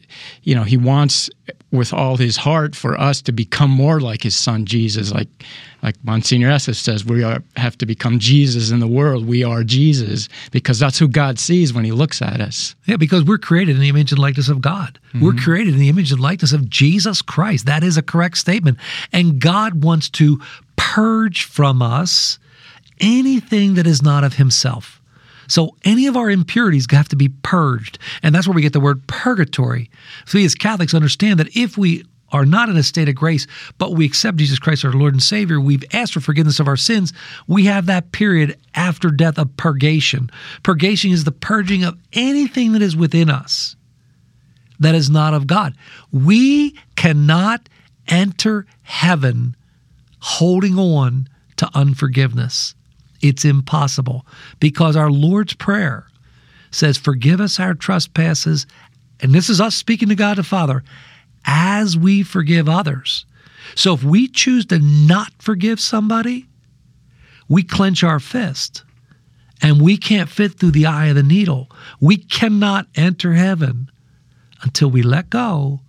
you 0.43 0.55
know, 0.55 0.65
he 0.65 0.77
wants 0.77 1.31
with 1.71 1.93
all 1.93 2.17
his 2.17 2.37
heart 2.37 2.75
for 2.75 2.99
us 2.99 3.23
to 3.23 3.33
become 3.33 3.71
more 3.71 4.01
like 4.01 4.23
his 4.23 4.37
son 4.37 4.67
Jesus. 4.67 5.13
Like, 5.13 5.29
like 5.83 5.97
Monsignor 6.05 6.49
Esseff 6.49 6.77
says, 6.77 7.05
we 7.05 7.25
are, 7.25 7.43
have 7.57 7.77
to 7.79 7.87
become 7.87 8.19
Jesus 8.19 8.71
in 8.71 8.79
the 8.79 8.87
world. 8.87 9.27
We 9.27 9.43
are 9.43 9.65
Jesus 9.65 10.29
because 10.53 10.79
that's 10.79 10.99
who 10.99 11.09
God 11.09 11.39
sees 11.39 11.73
when 11.73 11.85
he 11.85 11.91
looks 11.91 12.23
at 12.23 12.41
us. 12.41 12.77
Yeah, 12.87 12.97
because 12.97 13.25
we're 13.25 13.39
created 13.39 13.75
in 13.75 13.81
the 13.81 13.89
image 13.89 14.13
and 14.13 14.19
likeness 14.19 14.49
of 14.49 14.61
God. 14.61 15.01
Mm-hmm. 15.09 15.25
We're 15.25 15.35
created 15.35 15.75
in 15.75 15.81
the 15.81 15.89
image 15.89 16.13
and 16.13 16.21
likeness 16.21 16.53
of 16.53 16.71
Jesus 16.71 17.21
Christ. 17.21 17.67
That 17.67 17.83
is 17.83 17.97
a 17.97 18.03
correct 18.03 18.39
statement. 18.39 18.79
And 19.13 19.41
God 19.41 19.83
wants 19.83 20.09
to 20.11 20.41
purge 20.77 21.45
from 21.45 21.83
us 21.83 22.39
anything 23.01 23.75
that 23.75 23.87
is 23.87 24.03
not 24.03 24.23
of 24.23 24.35
himself. 24.35 25.01
So 25.49 25.77
any 25.85 26.07
of 26.07 26.17
our 26.17 26.31
impurities 26.31 26.87
have 26.93 27.09
to 27.09 27.17
be 27.17 27.29
purged. 27.29 27.99
And 28.23 28.35
that's 28.35 28.47
where 28.47 28.55
we 28.55 28.63
get 28.63 28.73
the 28.73 28.81
word 28.81 29.07
purgatory. 29.09 29.91
So 30.27 30.39
we 30.39 30.45
as 30.45 30.55
Catholics 30.55 30.95
understand 30.95 31.41
that 31.41 31.55
if 31.57 31.77
we 31.77 32.05
are 32.33 32.47
not 32.47 32.69
in 32.69 32.77
a 32.77 32.83
state 32.83 33.09
of 33.09 33.15
grace, 33.15 33.47
but 33.79 33.93
we 33.93 34.05
accept 34.05 34.39
Jesus 34.39 34.59
Christ 34.59 34.85
our 34.85 34.93
Lord 34.93 35.15
and 35.15 35.23
Savior, 35.23 35.61
we've 35.61 35.85
asked 35.93 36.15
for 36.15 36.21
forgiveness 36.21 36.59
of 36.59 36.69
our 36.69 36.77
sins, 36.77 37.13
we 37.47 37.67
have 37.67 37.87
that 37.87 38.13
period 38.13 38.59
after 38.75 39.11
death 39.11 39.39
of 39.39 39.57
purgation. 39.57 40.31
Purgation 40.63 41.11
is 41.11 41.25
the 41.25 41.33
purging 41.33 41.85
of 41.85 41.99
anything 42.13 42.73
that 42.73 42.83
is 42.83 42.97
within 42.97 43.31
us 43.31 43.77
that 44.83 44.95
is 44.95 45.09
not 45.09 45.33
of 45.33 45.47
God. 45.47 45.75
We 46.11 46.77
cannot 46.97 47.69
enter 48.09 48.67
heaven 48.83 49.57
holding 50.21 50.79
on 50.79 51.29
to 51.57 51.71
unforgiveness. 51.75 52.75
It's 53.21 53.45
impossible 53.45 54.27
because 54.59 54.97
our 54.97 55.11
Lord's 55.11 55.55
Prayer 55.55 56.07
says, 56.73 56.99
Forgive 56.99 57.41
us 57.41 57.61
our 57.61 57.75
trespasses. 57.75 58.67
And 59.21 59.33
this 59.33 59.49
is 59.49 59.61
us 59.61 59.77
speaking 59.77 60.09
to 60.09 60.17
God 60.17 60.39
the 60.39 60.43
Father 60.43 60.83
as 61.45 61.97
we 61.97 62.23
forgive 62.23 62.69
others. 62.69 63.27
So 63.75 63.95
if 63.95 64.05
we 64.05 64.29
choose 64.29 64.67
to 64.67 64.79
not 64.79 65.33
forgive 65.39 65.81
somebody, 65.81 66.49
we 67.49 67.63
clench 67.63 68.03
our 68.03 68.21
fist 68.21 68.85
and 69.61 69.81
we 69.81 69.97
can't 69.97 70.29
fit 70.29 70.59
through 70.59 70.73
the 70.73 70.87
eye 70.87 71.07
of 71.07 71.17
the 71.17 71.23
needle. 71.23 71.71
We 72.01 72.17
cannot 72.17 72.87
enter 72.95 73.35
heaven 73.35 73.91
until 74.63 74.91
we 74.91 75.03
let 75.03 75.31
go. 75.31 75.81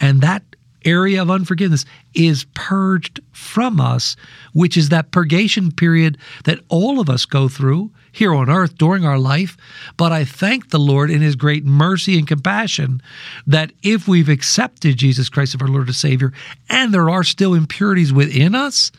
And 0.00 0.20
that 0.20 0.42
area 0.86 1.20
of 1.20 1.30
unforgiveness 1.30 1.84
is 2.14 2.46
purged 2.54 3.20
from 3.32 3.80
us, 3.80 4.16
which 4.54 4.76
is 4.76 4.88
that 4.88 5.10
purgation 5.10 5.70
period 5.70 6.16
that 6.44 6.60
all 6.68 7.00
of 7.00 7.10
us 7.10 7.26
go 7.26 7.48
through 7.48 7.90
here 8.12 8.34
on 8.34 8.48
earth 8.48 8.78
during 8.78 9.04
our 9.04 9.18
life. 9.18 9.56
But 9.96 10.12
I 10.12 10.24
thank 10.24 10.70
the 10.70 10.78
Lord 10.78 11.10
in 11.10 11.20
His 11.20 11.36
great 11.36 11.64
mercy 11.64 12.18
and 12.18 12.26
compassion 12.26 13.02
that 13.46 13.72
if 13.82 14.08
we've 14.08 14.28
accepted 14.28 14.96
Jesus 14.96 15.28
Christ 15.28 15.54
as 15.54 15.60
our 15.60 15.68
Lord 15.68 15.88
and 15.88 15.96
Savior, 15.96 16.32
and 16.70 16.94
there 16.94 17.10
are 17.10 17.24
still 17.24 17.52
impurities 17.52 18.12
within 18.12 18.54
us, 18.54 18.90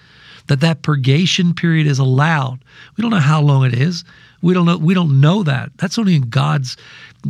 that 0.47 0.61
that 0.61 0.81
purgation 0.81 1.53
period 1.53 1.87
is 1.87 1.99
allowed. 1.99 2.59
We 2.95 3.01
don't 3.01 3.11
know 3.11 3.17
how 3.17 3.41
long 3.41 3.65
it 3.65 3.73
is. 3.73 4.03
We 4.41 4.53
don't 4.53 4.65
know. 4.65 4.77
We 4.77 4.93
don't 4.93 5.19
know 5.19 5.43
that. 5.43 5.71
That's 5.77 5.97
only 5.97 6.15
in 6.15 6.29
God's 6.29 6.77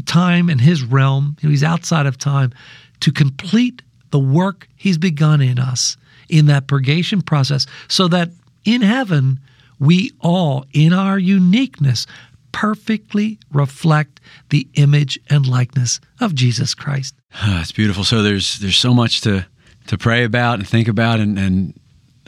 time 0.05 0.49
and 0.49 0.61
His 0.61 0.83
realm. 0.83 1.35
You 1.39 1.49
know, 1.49 1.51
he's 1.51 1.63
outside 1.63 2.05
of 2.05 2.17
time 2.17 2.53
to 2.99 3.11
complete 3.11 3.81
the 4.11 4.19
work 4.19 4.67
He's 4.75 4.97
begun 4.97 5.41
in 5.41 5.59
us 5.59 5.97
in 6.29 6.45
that 6.47 6.67
purgation 6.67 7.21
process, 7.21 7.65
so 7.87 8.07
that 8.09 8.29
in 8.65 8.81
heaven 8.81 9.39
we 9.79 10.11
all, 10.19 10.65
in 10.73 10.93
our 10.93 11.17
uniqueness, 11.17 12.05
perfectly 12.51 13.37
reflect 13.51 14.19
the 14.49 14.67
image 14.73 15.19
and 15.29 15.45
likeness 15.47 15.99
of 16.19 16.33
Jesus 16.33 16.73
Christ. 16.73 17.15
Ah, 17.33 17.61
it's 17.61 17.71
beautiful. 17.71 18.03
So 18.03 18.21
there's 18.23 18.59
there's 18.59 18.77
so 18.77 18.93
much 18.93 19.21
to 19.21 19.45
to 19.87 19.97
pray 19.97 20.23
about 20.23 20.59
and 20.59 20.67
think 20.67 20.87
about, 20.87 21.19
and, 21.19 21.37
and 21.39 21.79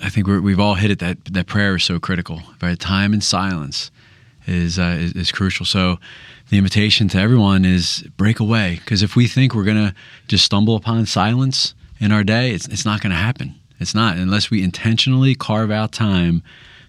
I 0.02 0.10
think 0.10 0.28
we 0.28 0.52
have 0.52 0.60
all 0.60 0.76
hit 0.76 0.92
it 0.92 1.00
that 1.00 1.26
that 1.26 1.48
prayer 1.48 1.76
is 1.76 1.84
so 1.84 2.00
critical. 2.00 2.42
Right, 2.62 2.80
time 2.80 3.14
in 3.14 3.22
silence 3.22 3.92
is, 4.50 4.80
uh, 4.80 4.98
is, 5.00 5.14
is 5.14 5.32
crucial. 5.32 5.66
So 5.66 6.00
the 6.50 6.58
invitation 6.58 7.08
to 7.10 7.18
everyone 7.20 7.64
is 7.66 8.04
break 8.18 8.40
away 8.40 8.80
because 8.84 9.04
if 9.04 9.16
we 9.16 9.28
think 9.28 9.54
we're 9.54 9.64
gonna 9.64 9.94
just 10.28 10.44
stumble 10.46 10.76
upon 10.76 11.06
silence 11.06 11.76
in 12.00 12.12
our 12.12 12.24
day, 12.24 12.52
it's 12.52 12.68
it's 12.68 12.86
not 12.86 13.02
gonna 13.02 13.16
happen. 13.16 13.56
It's 13.80 13.96
not 13.96 14.18
unless 14.18 14.50
we 14.52 14.64
intentionally 14.64 15.36
carve 15.36 15.72
out 15.72 15.92
time 15.92 16.42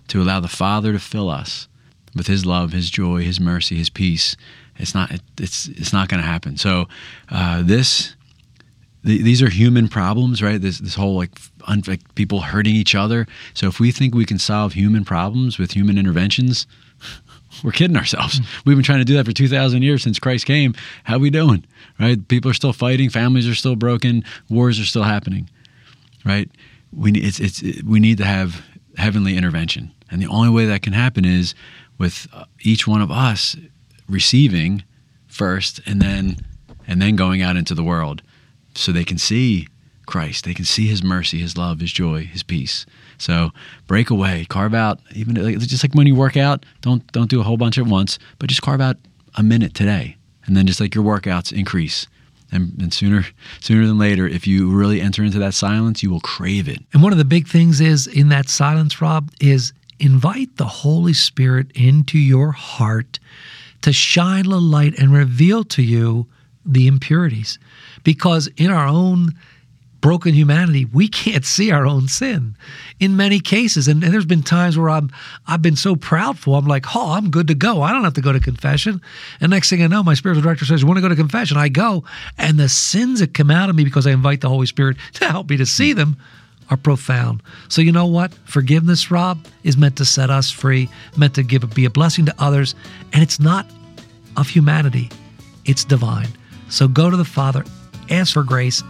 to 0.09 0.23
allow 0.23 0.41
the 0.41 0.49
Father 0.49 0.93
to 0.93 0.99
fill 0.99 1.29
us 1.29 1.69
with 2.17 2.27
His 2.27 2.45
love, 2.45 2.73
His 2.73 2.91
joy, 2.91 3.23
His 3.23 3.39
mercy, 3.39 3.77
His 3.77 3.91
peace. 3.91 4.37
It's 4.77 4.95
not. 4.95 5.11
It, 5.11 5.23
it's 5.39 5.69
it's 5.69 5.93
not 5.93 6.09
to 6.09 6.27
happen. 6.27 6.57
So 6.57 6.89
uh, 7.29 7.63
this. 7.63 8.17
these 9.03 9.43
are 9.43 9.49
human 9.49 9.89
problems, 9.89 10.43
right? 10.43 10.61
This 10.61 10.79
this 10.79 10.95
whole 10.95 11.17
like, 11.17 11.31
un, 11.67 11.83
like 11.87 12.03
people 12.15 12.41
hurting 12.41 12.75
each 12.75 12.95
other. 12.95 13.27
So 13.55 13.67
if 13.67 13.81
we 13.81 13.93
think 13.93 14.15
we 14.15 14.27
can 14.27 14.39
solve 14.39 14.75
human 14.75 15.05
problems 15.05 15.59
with 15.59 15.73
human 15.73 15.97
interventions, 15.99 16.67
we're 17.63 17.73
kidding 17.73 17.97
ourselves. 17.97 18.41
Mm-hmm. 18.41 18.69
We've 18.69 18.77
been 18.77 18.85
trying 18.85 19.01
to 19.01 19.05
do 19.05 19.15
that 19.15 19.27
for 19.27 19.33
2,000 19.33 19.83
years 19.83 20.03
since 20.03 20.19
Christ 20.19 20.47
came. 20.47 20.75
How 21.05 21.19
we 21.19 21.31
doing? 21.31 21.65
Right? 21.99 22.27
People 22.29 22.51
are 22.51 22.55
still 22.55 22.73
fighting, 22.73 23.11
families 23.11 23.49
are 23.49 23.55
still 23.55 23.77
broken, 23.77 24.25
wars 24.49 24.79
are 24.81 24.85
still 24.85 25.03
happening. 25.03 25.49
Right? 26.25 26.51
We 26.93 27.13
it's 27.13 27.41
it's 27.41 27.63
it, 27.63 27.85
we 27.85 28.01
need 28.01 28.19
to 28.19 28.25
have 28.25 28.65
heavenly 28.97 29.37
intervention. 29.37 29.93
And 30.11 30.21
the 30.21 30.27
only 30.27 30.51
way 30.51 30.67
that 30.67 30.83
can 30.83 30.93
happen 30.93 31.25
is 31.25 31.55
with 31.99 32.27
uh, 32.33 32.45
each 32.61 32.87
one 32.87 33.01
of 33.01 33.11
us 33.11 33.57
receiving 34.09 34.83
first 35.29 35.81
and 35.87 36.03
then 36.03 36.37
and 36.87 37.01
then 37.01 37.17
going 37.17 37.43
out 37.43 37.57
into 37.57 37.75
the 37.75 37.85
world 37.85 38.23
so 38.75 38.93
they 38.93 39.05
can 39.05 39.19
see 39.19 39.69
Christ. 40.11 40.45
They 40.45 40.55
can 40.55 40.65
see 40.65 40.87
his 40.87 41.03
mercy, 41.03 41.39
his 41.39 41.57
love, 41.57 41.81
his 41.81 41.93
joy, 41.93 42.25
his 42.25 42.43
peace. 42.43 42.85
So 43.17 43.51
break 43.87 44.11
away, 44.11 44.47
carve 44.49 44.75
out 44.75 45.01
even 45.15 45.35
just 45.61 45.85
like 45.85 45.95
when 45.95 46.07
you 46.07 46.15
work 46.15 46.37
out, 46.37 46.67
don't 46.81 47.07
don't 47.13 47.31
do 47.31 47.41
a 47.41 47.45
whole 47.45 47.57
bunch 47.57 47.79
at 47.79 47.87
once, 47.87 48.19
but 48.39 48.49
just 48.49 48.63
carve 48.63 48.81
out 48.81 48.97
a 49.37 49.43
minute 49.43 49.75
today. 49.75 50.17
And 50.47 50.57
then 50.57 50.67
just 50.67 50.81
like 50.81 50.95
your 50.95 51.05
workouts 51.05 51.53
increase. 51.53 52.07
And, 52.53 52.73
and, 52.83 52.93
sooner 52.93 53.25
sooner 53.61 53.87
than 53.87 53.97
later 53.97 54.27
if 54.27 54.45
you 54.45 54.77
really 54.77 55.01
enter 55.01 55.23
into 55.23 55.39
that 55.39 55.55
silence 55.55 56.03
you 56.03 56.11
will 56.11 56.19
crave 56.19 56.69
it 56.69 56.81
and 56.93 57.01
one 57.01 57.13
of 57.13 57.19
the 57.19 57.25
big 57.25 57.47
things 57.47 57.81
is 57.81 58.09
in 58.09 58.29
that 58.31 58.49
silence 58.49 59.01
rob 59.01 59.31
is 59.41 59.73
invite 60.01 60.57
the 60.57 60.67
holy 60.67 61.13
spirit 61.13 61.71
into 61.77 62.19
your 62.19 62.51
heart 62.51 63.21
to 63.83 63.93
shine 63.93 64.47
a 64.47 64.59
light 64.59 64.99
and 64.99 65.13
reveal 65.13 65.63
to 65.63 65.81
you 65.81 66.27
the 66.67 66.89
impurities 66.89 67.61
because 68.03 68.49
in 68.57 68.69
our 68.69 68.89
own 68.89 69.33
broken 70.01 70.35
humanity, 70.35 70.85
we 70.87 71.09
can't 71.09 71.45
see 71.45 71.71
our 71.71 71.87
own 71.87 72.09
sin 72.09 72.57
in 72.99 73.17
many 73.17 73.41
cases. 73.41 73.89
And, 73.89 74.03
and, 74.03 74.13
there's 74.13 74.25
been 74.25 74.43
times 74.43 74.79
where 74.79 74.91
I'm 74.91 75.11
I've 75.47 75.63
been 75.63 75.77
so 75.77 75.97
proudful. 75.97 76.59
I'm 76.59 76.67
like, 76.67 76.95
oh, 76.95 77.13
I'm 77.13 77.31
good 77.31 77.49
to 77.49 77.55
go. 77.55 77.83
I 77.83 77.93
don't 77.93 78.05
have 78.05 78.15
to 78.15 78.21
go 78.21 78.33
to 78.33 78.41
confession. 78.41 79.01
And 79.41 79.51
next 79.51 79.71
thing 79.71 79.83
I 79.83 79.87
know, 79.87 80.03
my 80.03 80.15
spiritual 80.15 80.43
director 80.43 80.65
says, 80.65 80.83
You 80.83 80.87
want 80.87 80.99
to 80.99 81.03
go 81.03 81.09
to 81.09 81.17
confession? 81.17 81.57
I 81.57 81.69
go. 81.69 82.05
And 82.39 82.59
the 82.59 82.69
sins 82.69 83.21
that 83.21 83.35
come 83.35 83.51
out 83.51 83.71
of 83.71 83.77
me 83.77 83.85
because 83.85 84.07
I 84.07 84.11
invite 84.13 84.41
the 84.41 84.49
Holy 84.49 84.67
Spirit 84.67 84.97
to 85.15 85.27
help 85.27 85.51
me 85.51 85.57
to 85.57 85.67
see 85.67 85.93
them 85.93 86.17
are 86.71 86.77
profound. 86.77 87.43
So 87.69 87.83
you 87.83 87.93
know 87.93 88.07
what? 88.07 88.33
Forgiveness, 88.45 89.11
Rob, 89.11 89.45
is 89.65 89.77
meant 89.77 89.97
to 89.97 90.05
set 90.05 90.31
us 90.31 90.51
free, 90.51 90.89
meant 91.17 91.35
to 91.35 91.43
give 91.43 91.69
be 91.75 91.85
a 91.85 91.91
blessing 91.91 92.27
to 92.27 92.35
others, 92.39 92.75
and 93.13 93.23
it's 93.23 93.41
not 93.41 93.67
of 94.37 94.49
humanity. 94.49 95.11
It's 95.65 95.85
divine. 95.85 96.29
So 96.69 96.87
go 96.87 97.11
to 97.11 97.17
the 97.17 97.25
Father, 97.25 97.65
ask 98.09 98.35
for 98.35 98.45
grace, 98.45 98.83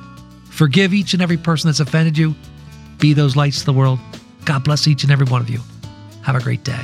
Forgive 0.61 0.93
each 0.93 1.15
and 1.15 1.23
every 1.23 1.39
person 1.39 1.69
that's 1.69 1.81
offended 1.81 2.19
you. 2.19 2.35
Be 2.99 3.15
those 3.15 3.35
lights 3.35 3.61
to 3.61 3.65
the 3.65 3.73
world. 3.73 3.99
God 4.45 4.63
bless 4.63 4.87
each 4.87 5.05
and 5.05 5.11
every 5.11 5.25
one 5.25 5.41
of 5.41 5.49
you. 5.49 5.59
Have 6.21 6.37
a 6.37 6.41
great 6.41 6.63
day. 6.65 6.83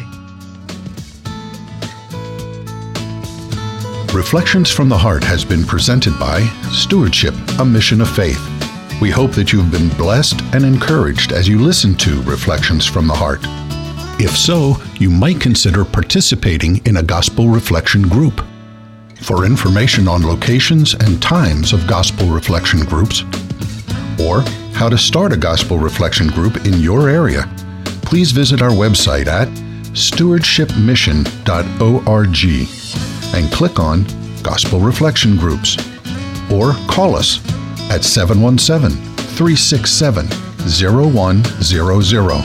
Reflections 4.14 4.70
from 4.70 4.88
the 4.88 4.96
Heart 4.96 5.22
has 5.24 5.44
been 5.44 5.62
presented 5.62 6.18
by 6.18 6.40
Stewardship, 6.72 7.34
a 7.58 7.66
Mission 7.66 8.00
of 8.00 8.08
Faith. 8.08 8.40
We 9.02 9.10
hope 9.10 9.32
that 9.32 9.52
you've 9.52 9.70
been 9.70 9.90
blessed 9.90 10.40
and 10.54 10.64
encouraged 10.64 11.32
as 11.32 11.46
you 11.46 11.58
listen 11.58 11.94
to 11.96 12.22
Reflections 12.22 12.86
from 12.86 13.06
the 13.06 13.14
Heart. 13.14 13.40
If 14.18 14.34
so, 14.34 14.76
you 14.94 15.10
might 15.10 15.38
consider 15.38 15.84
participating 15.84 16.78
in 16.86 16.96
a 16.96 17.02
gospel 17.02 17.48
reflection 17.48 18.08
group. 18.08 18.42
For 19.20 19.44
information 19.44 20.08
on 20.08 20.22
locations 20.22 20.94
and 20.94 21.20
times 21.20 21.74
of 21.74 21.86
gospel 21.86 22.28
reflection 22.28 22.80
groups, 22.80 23.22
or 24.20 24.40
how 24.72 24.88
to 24.88 24.98
start 24.98 25.32
a 25.32 25.36
gospel 25.36 25.78
reflection 25.78 26.26
group 26.28 26.64
in 26.66 26.80
your 26.80 27.08
area, 27.08 27.48
please 28.02 28.32
visit 28.32 28.62
our 28.62 28.70
website 28.70 29.26
at 29.26 29.48
stewardshipmission.org 29.96 32.44
and 33.34 33.52
click 33.52 33.80
on 33.80 34.06
Gospel 34.42 34.80
Reflection 34.80 35.36
Groups 35.36 35.76
or 36.52 36.72
call 36.88 37.16
us 37.16 37.38
at 37.90 38.04
717 38.04 38.90
367 39.36 40.26
0100. 40.66 42.44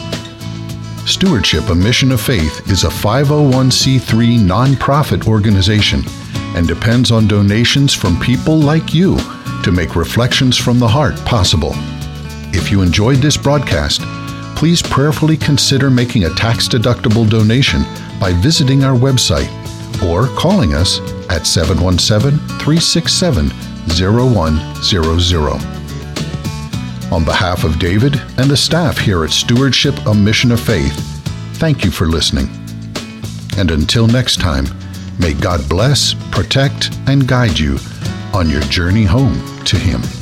Stewardship, 1.08 1.70
a 1.70 1.76
Mission 1.76 2.12
of 2.12 2.22
Faith, 2.22 2.70
is 2.70 2.84
a 2.84 2.90
501c3 2.90 4.40
nonprofit 4.40 5.28
organization 5.28 6.04
and 6.56 6.68
depends 6.68 7.12
on 7.12 7.28
donations 7.28 7.94
from 7.94 8.20
people 8.20 8.58
like 8.58 8.94
you 8.94 9.18
to 9.64 9.72
make 9.72 9.96
Reflections 9.96 10.58
from 10.58 10.80
the 10.80 10.88
Heart 10.88 11.16
possible. 11.26 11.74
If 12.54 12.72
you 12.72 12.82
enjoyed 12.82 13.18
this 13.18 13.38
broadcast, 13.38 14.02
please 14.56 14.82
prayerfully 14.82 15.38
consider 15.38 15.90
making 15.90 16.26
a 16.26 16.34
tax 16.36 16.68
deductible 16.68 17.30
donation 17.30 17.84
by 18.20 18.34
visiting 18.34 18.84
our 18.84 18.98
website 18.98 19.50
or 20.04 20.28
calling 20.38 20.74
us 20.74 21.00
at 21.30 21.46
717 21.46 22.40
367 22.60 23.52
0100. 23.88 25.82
On 27.12 27.26
behalf 27.26 27.64
of 27.64 27.80
David 27.80 28.16
and 28.38 28.50
the 28.50 28.58
staff 28.58 28.98
here 28.98 29.24
at 29.24 29.32
Stewardship, 29.32 29.96
a 30.06 30.14
Mission 30.14 30.52
of 30.52 30.60
Faith, 30.60 30.94
thank 31.58 31.84
you 31.84 31.92
for 31.92 32.08
listening. 32.08 32.50
And 33.58 33.72
until 33.72 34.08
next 34.08 34.40
time, 34.40 34.66
may 35.20 35.34
God 35.34 35.68
bless, 35.70 36.14
protect, 36.32 36.98
and 37.08 37.28
guide 37.28 37.60
you 37.60 37.78
on 38.34 38.50
your 38.50 38.62
journey 38.62 39.04
home 39.04 39.36
to 39.66 39.78
Him. 39.78 40.21